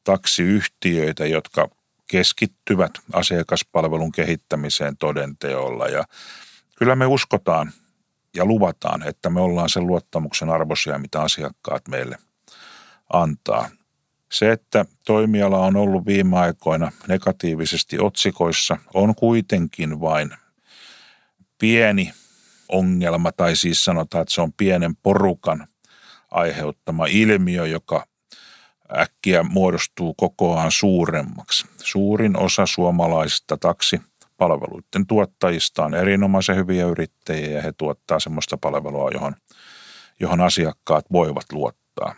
taksiyhtiöitä, 0.04 1.26
jotka 1.26 1.68
keskittyvät 2.10 2.92
asiakaspalvelun 3.12 4.12
kehittämiseen 4.12 4.96
todenteolla. 4.96 5.88
Ja 5.88 6.04
kyllä 6.78 6.96
me 6.96 7.06
uskotaan 7.06 7.72
ja 8.36 8.44
luvataan, 8.44 9.08
että 9.08 9.30
me 9.30 9.40
ollaan 9.40 9.68
sen 9.68 9.86
luottamuksen 9.86 10.50
arvoisia, 10.50 10.98
mitä 10.98 11.20
asiakkaat 11.20 11.88
meille 11.88 12.18
antaa. 13.12 13.70
Se, 14.32 14.52
että 14.52 14.84
toimiala 15.06 15.58
on 15.58 15.76
ollut 15.76 16.06
viime 16.06 16.38
aikoina 16.38 16.92
negatiivisesti 17.08 17.98
otsikoissa, 18.00 18.76
on 18.94 19.14
kuitenkin 19.14 20.00
vain 20.00 20.30
pieni 21.58 22.12
ongelma, 22.68 23.32
tai 23.32 23.56
siis 23.56 23.84
sanotaan, 23.84 24.22
että 24.22 24.34
se 24.34 24.40
on 24.40 24.52
pienen 24.52 24.96
porukan 24.96 25.66
aiheuttama 26.30 27.06
ilmiö, 27.06 27.66
joka 27.66 28.06
äkkiä 28.96 29.42
muodostuu 29.42 30.14
kokoaan 30.14 30.72
suuremmaksi. 30.72 31.66
Suurin 31.76 32.36
osa 32.36 32.66
suomalaisista 32.66 33.56
taksipalveluiden 34.36 35.06
tuottajista 35.06 35.84
on 35.84 35.94
erinomaisen 35.94 36.56
hyviä 36.56 36.86
yrittäjiä 36.86 37.50
ja 37.50 37.62
he 37.62 37.72
tuottaa 37.72 38.20
sellaista 38.20 38.56
palvelua, 38.56 39.10
johon, 39.10 39.34
johon 40.20 40.40
asiakkaat 40.40 41.04
voivat 41.12 41.52
luottaa. 41.52 42.14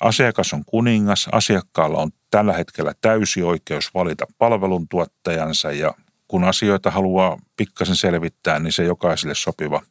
Asiakas 0.00 0.52
on 0.52 0.64
kuningas, 0.64 1.28
asiakkaalla 1.32 1.98
on 1.98 2.10
tällä 2.30 2.52
hetkellä 2.52 2.92
täysi 3.00 3.42
oikeus 3.42 3.94
valita 3.94 4.26
palveluntuottajansa 4.38 5.72
ja 5.72 5.94
kun 6.28 6.44
asioita 6.44 6.90
haluaa 6.90 7.38
pikkasen 7.56 7.96
selvittää, 7.96 8.58
niin 8.58 8.72
se 8.72 8.84
jokaiselle 8.84 9.34
sopiva 9.34 9.82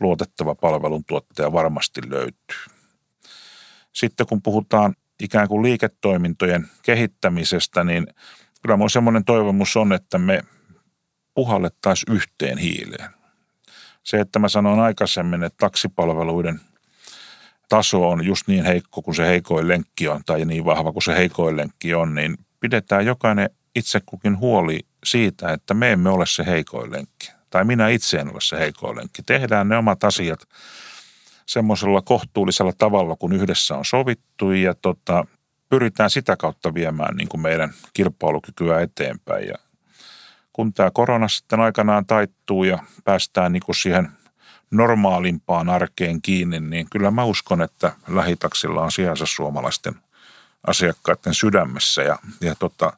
luotettava 0.00 0.54
palveluntuottaja 0.54 1.52
varmasti 1.52 2.00
löytyy. 2.10 2.56
Sitten 3.92 4.26
kun 4.26 4.42
puhutaan 4.42 4.94
ikään 5.22 5.48
kuin 5.48 5.62
liiketoimintojen 5.62 6.68
kehittämisestä, 6.82 7.84
niin 7.84 8.06
kyllä 8.62 8.76
mun 8.76 8.90
semmoinen 8.90 9.24
toivomus 9.24 9.76
on, 9.76 9.92
että 9.92 10.18
me 10.18 10.42
puhallettaisiin 11.38 12.14
yhteen 12.16 12.58
hiileen. 12.58 13.10
Se, 14.02 14.20
että 14.20 14.38
mä 14.38 14.48
sanoin 14.48 14.80
aikaisemmin, 14.80 15.42
että 15.42 15.56
taksipalveluiden 15.56 16.60
taso 17.68 18.08
on 18.08 18.26
just 18.26 18.48
niin 18.48 18.64
heikko 18.64 19.02
kuin 19.02 19.14
se 19.14 19.26
heikoin 19.26 19.68
lenkki 19.68 20.08
on, 20.08 20.20
tai 20.26 20.44
niin 20.44 20.64
vahva 20.64 20.92
kuin 20.92 21.02
se 21.02 21.16
heikoin 21.16 21.56
lenkki 21.56 21.94
on, 21.94 22.14
niin 22.14 22.36
pidetään 22.60 23.06
jokainen 23.06 23.50
itse 23.74 24.00
kukin 24.06 24.38
huoli 24.38 24.80
siitä, 25.04 25.52
että 25.52 25.74
me 25.74 25.92
emme 25.92 26.10
ole 26.10 26.26
se 26.26 26.46
heikoin 26.46 26.92
lenkki. 26.92 27.30
Tai 27.50 27.64
minä 27.64 27.88
itse 27.88 28.16
en 28.16 28.32
ole 28.32 28.40
se 28.40 28.58
heikoin 28.58 28.96
lenkki. 28.96 29.22
Tehdään 29.22 29.68
ne 29.68 29.76
omat 29.76 30.04
asiat 30.04 30.40
semmoisella 31.46 32.02
kohtuullisella 32.02 32.72
tavalla, 32.78 33.16
kun 33.16 33.32
yhdessä 33.32 33.76
on 33.76 33.84
sovittu 33.84 34.50
ja 34.50 34.74
tota, 34.74 35.24
pyritään 35.68 36.10
sitä 36.10 36.36
kautta 36.36 36.74
viemään 36.74 37.16
niin 37.16 37.28
kuin 37.28 37.40
meidän 37.40 37.72
kilpailukykyä 37.92 38.80
eteenpäin. 38.80 39.48
Ja 39.48 39.54
kun 40.58 40.72
tämä 40.72 40.90
korona 40.90 41.28
sitten 41.28 41.60
aikanaan 41.60 42.06
taittuu 42.06 42.64
ja 42.64 42.78
päästään 43.04 43.52
niin 43.52 43.62
kuin 43.66 43.76
siihen 43.76 44.08
normaalimpaan 44.70 45.68
arkeen 45.68 46.22
kiinni, 46.22 46.60
niin 46.60 46.86
kyllä 46.90 47.10
mä 47.10 47.24
uskon, 47.24 47.62
että 47.62 47.92
lähitaksilla 48.08 48.82
on 48.82 48.92
sijansa 48.92 49.26
suomalaisten 49.26 49.94
asiakkaiden 50.66 51.34
sydämessä 51.34 52.02
ja, 52.02 52.18
ja 52.40 52.54
tota, 52.54 52.92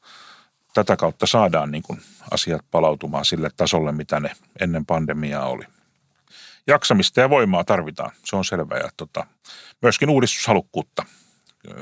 tätä 0.75 0.97
kautta 0.97 1.27
saadaan 1.27 1.71
niin 1.71 1.83
kuin 1.83 2.01
asiat 2.31 2.65
palautumaan 2.71 3.25
sille 3.25 3.51
tasolle, 3.57 3.93
mitä 3.93 4.21
ne 4.21 4.31
ennen 4.61 4.87
pandemiaa 4.87 5.47
oli 5.47 5.65
jaksamista 6.67 7.21
ja 7.21 7.31
voimaa 7.31 7.65
tarvitaan, 7.65 8.11
se 8.25 8.37
on 8.37 8.45
selvä. 8.45 8.77
Ja 8.77 8.91
tota, 8.97 9.27
myöskin 9.83 10.11
uudistushalukkuutta. 10.11 11.05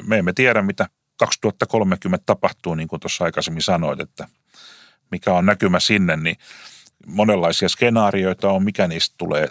Me 0.07 0.19
emme 0.19 0.33
tiedä, 0.33 0.63
mitä 0.63 0.89
2030 1.19 2.27
tapahtuu, 2.27 2.75
niin 2.75 2.89
kuin 2.89 3.01
tuossa 3.01 3.25
aikaisemmin 3.25 3.63
sanoit, 3.63 4.01
että 4.01 4.29
mikä 5.11 5.33
on 5.33 5.47
näkymä 5.47 5.81
sinne, 5.81 6.17
niin 6.17 6.37
monenlaisia 7.07 7.69
skenaarioita 7.69 8.51
on, 8.51 8.65
mikä 8.65 8.89
niistä 8.89 9.15
tulee 9.19 9.49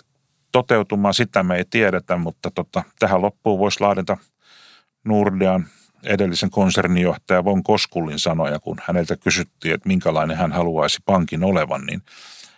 toteutumaan, 0.52 1.14
sitä 1.14 1.44
me 1.44 1.56
ei 1.56 1.66
tiedetä, 1.70 2.18
mutta 2.18 2.52
tota, 2.52 2.84
tähän 3.00 3.22
loppuun 3.22 3.60
voisi 3.60 3.82
laadita 3.82 4.18
Nordean 5.06 5.68
edellisen 6.04 6.50
konsernijohtaja 6.50 7.46
Von 7.46 7.64
Koskullin 7.64 8.20
sanoja, 8.20 8.60
kun 8.60 8.78
häneltä 8.84 9.18
kysyttiin, 9.18 9.74
että 9.74 9.88
minkälainen 9.88 10.38
hän 10.38 10.52
haluaisi 10.52 11.00
pankin 11.06 11.44
olevan, 11.44 11.86
niin 11.86 12.02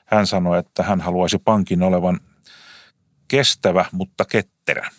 hän 0.06 0.28
sanoi, 0.28 0.60
että 0.60 0.84
hän 0.84 1.02
haluaisi 1.02 1.38
pankin 1.38 1.84
olevan 1.84 2.20
kestävä, 3.28 3.86
mutta 3.92 4.26
ketterä. 4.26 4.90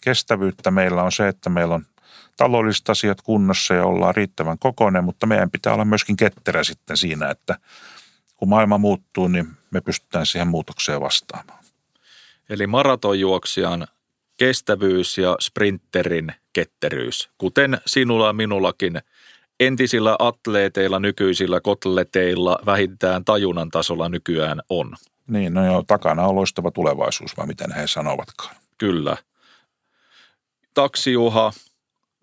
Kestävyyttä 0.00 0.70
meillä 0.70 1.02
on 1.02 1.12
se, 1.12 1.28
että 1.28 1.50
meillä 1.50 1.74
on 1.74 1.86
taloudelliset 2.36 2.90
asiat 2.90 3.22
kunnossa 3.22 3.74
ja 3.74 3.84
ollaan 3.84 4.14
riittävän 4.14 4.58
kokoinen, 4.58 5.04
mutta 5.04 5.26
meidän 5.26 5.50
pitää 5.50 5.74
olla 5.74 5.84
myöskin 5.84 6.16
ketterä 6.16 6.64
sitten 6.64 6.96
siinä, 6.96 7.30
että 7.30 7.58
kun 8.36 8.48
maailma 8.48 8.78
muuttuu, 8.78 9.28
niin 9.28 9.46
me 9.70 9.80
pystytään 9.80 10.26
siihen 10.26 10.48
muutokseen 10.48 11.00
vastaamaan. 11.00 11.64
Eli 12.48 12.66
maratonjuoksijan 12.66 13.86
kestävyys 14.36 15.18
ja 15.18 15.36
sprinterin 15.40 16.34
ketteryys, 16.52 17.30
kuten 17.38 17.80
sinulla 17.86 18.26
ja 18.26 18.32
minullakin 18.32 19.00
entisillä 19.60 20.16
atleeteilla, 20.18 20.98
nykyisillä 20.98 21.60
kotleteilla 21.60 22.58
vähintään 22.66 23.24
tajunnan 23.24 23.70
tasolla 23.70 24.08
nykyään 24.08 24.62
on. 24.68 24.94
Niin, 25.26 25.54
no 25.54 25.66
joo, 25.66 25.82
takana 25.86 26.26
on 26.26 26.36
loistava 26.36 26.70
tulevaisuus, 26.70 27.36
vai 27.36 27.46
miten 27.46 27.72
he 27.72 27.86
sanovatkaan. 27.86 28.56
Kyllä. 28.78 29.16
Taksijuha, 30.74 31.52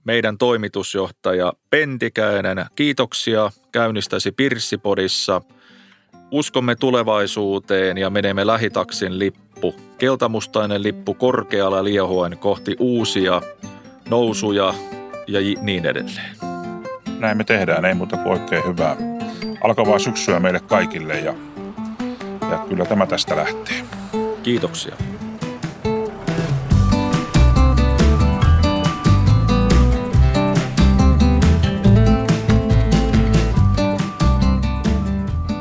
meidän 0.04 0.38
toimitusjohtaja 0.38 1.54
Pentikäinen, 1.70 2.66
kiitoksia 2.76 3.52
käynnistäsi 3.72 4.32
Pirssipodissa. 4.32 5.42
Uskomme 6.32 6.76
tulevaisuuteen 6.76 7.98
ja 7.98 8.10
menemme 8.10 8.48
lähitaksin 8.48 9.20
lippu, 9.20 9.76
keltamustainen 9.98 10.84
lippu 10.84 11.14
korkealla 11.14 11.84
liehuen 11.84 12.38
kohti 12.38 12.76
uusia 12.80 13.42
nousuja 14.10 14.74
ja 15.28 15.40
niin 15.62 15.86
edelleen. 15.86 16.38
Näin 17.20 17.38
me 17.38 17.44
tehdään, 17.44 17.86
ei 17.86 17.94
muuta 17.94 18.18
kuin 18.18 18.42
oikein 18.42 18.66
hyvää 18.68 18.98
alkavaa 19.64 20.00
syksyä 20.00 20.40
meille 20.40 20.60
kaikille 20.60 21.20
ja 21.20 21.34
ja 22.52 22.58
kyllä 22.70 22.86
tämä 22.86 23.06
tästä 23.06 23.36
lähtee. 23.36 23.84
Kiitoksia. 24.44 24.96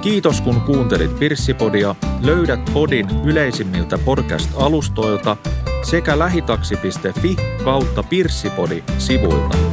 Kiitos 0.03 0.41
kun 0.41 0.61
kuuntelit 0.61 1.19
Pirssipodia. 1.19 1.95
Löydät 2.21 2.61
podin 2.73 3.07
yleisimmiltä 3.25 3.99
podcast-alustoilta 3.99 5.37
sekä 5.83 6.19
lähitaksi.fi 6.19 7.37
kautta 7.65 8.03
Pirssipodi 8.03 8.85
sivuilta. 8.99 9.70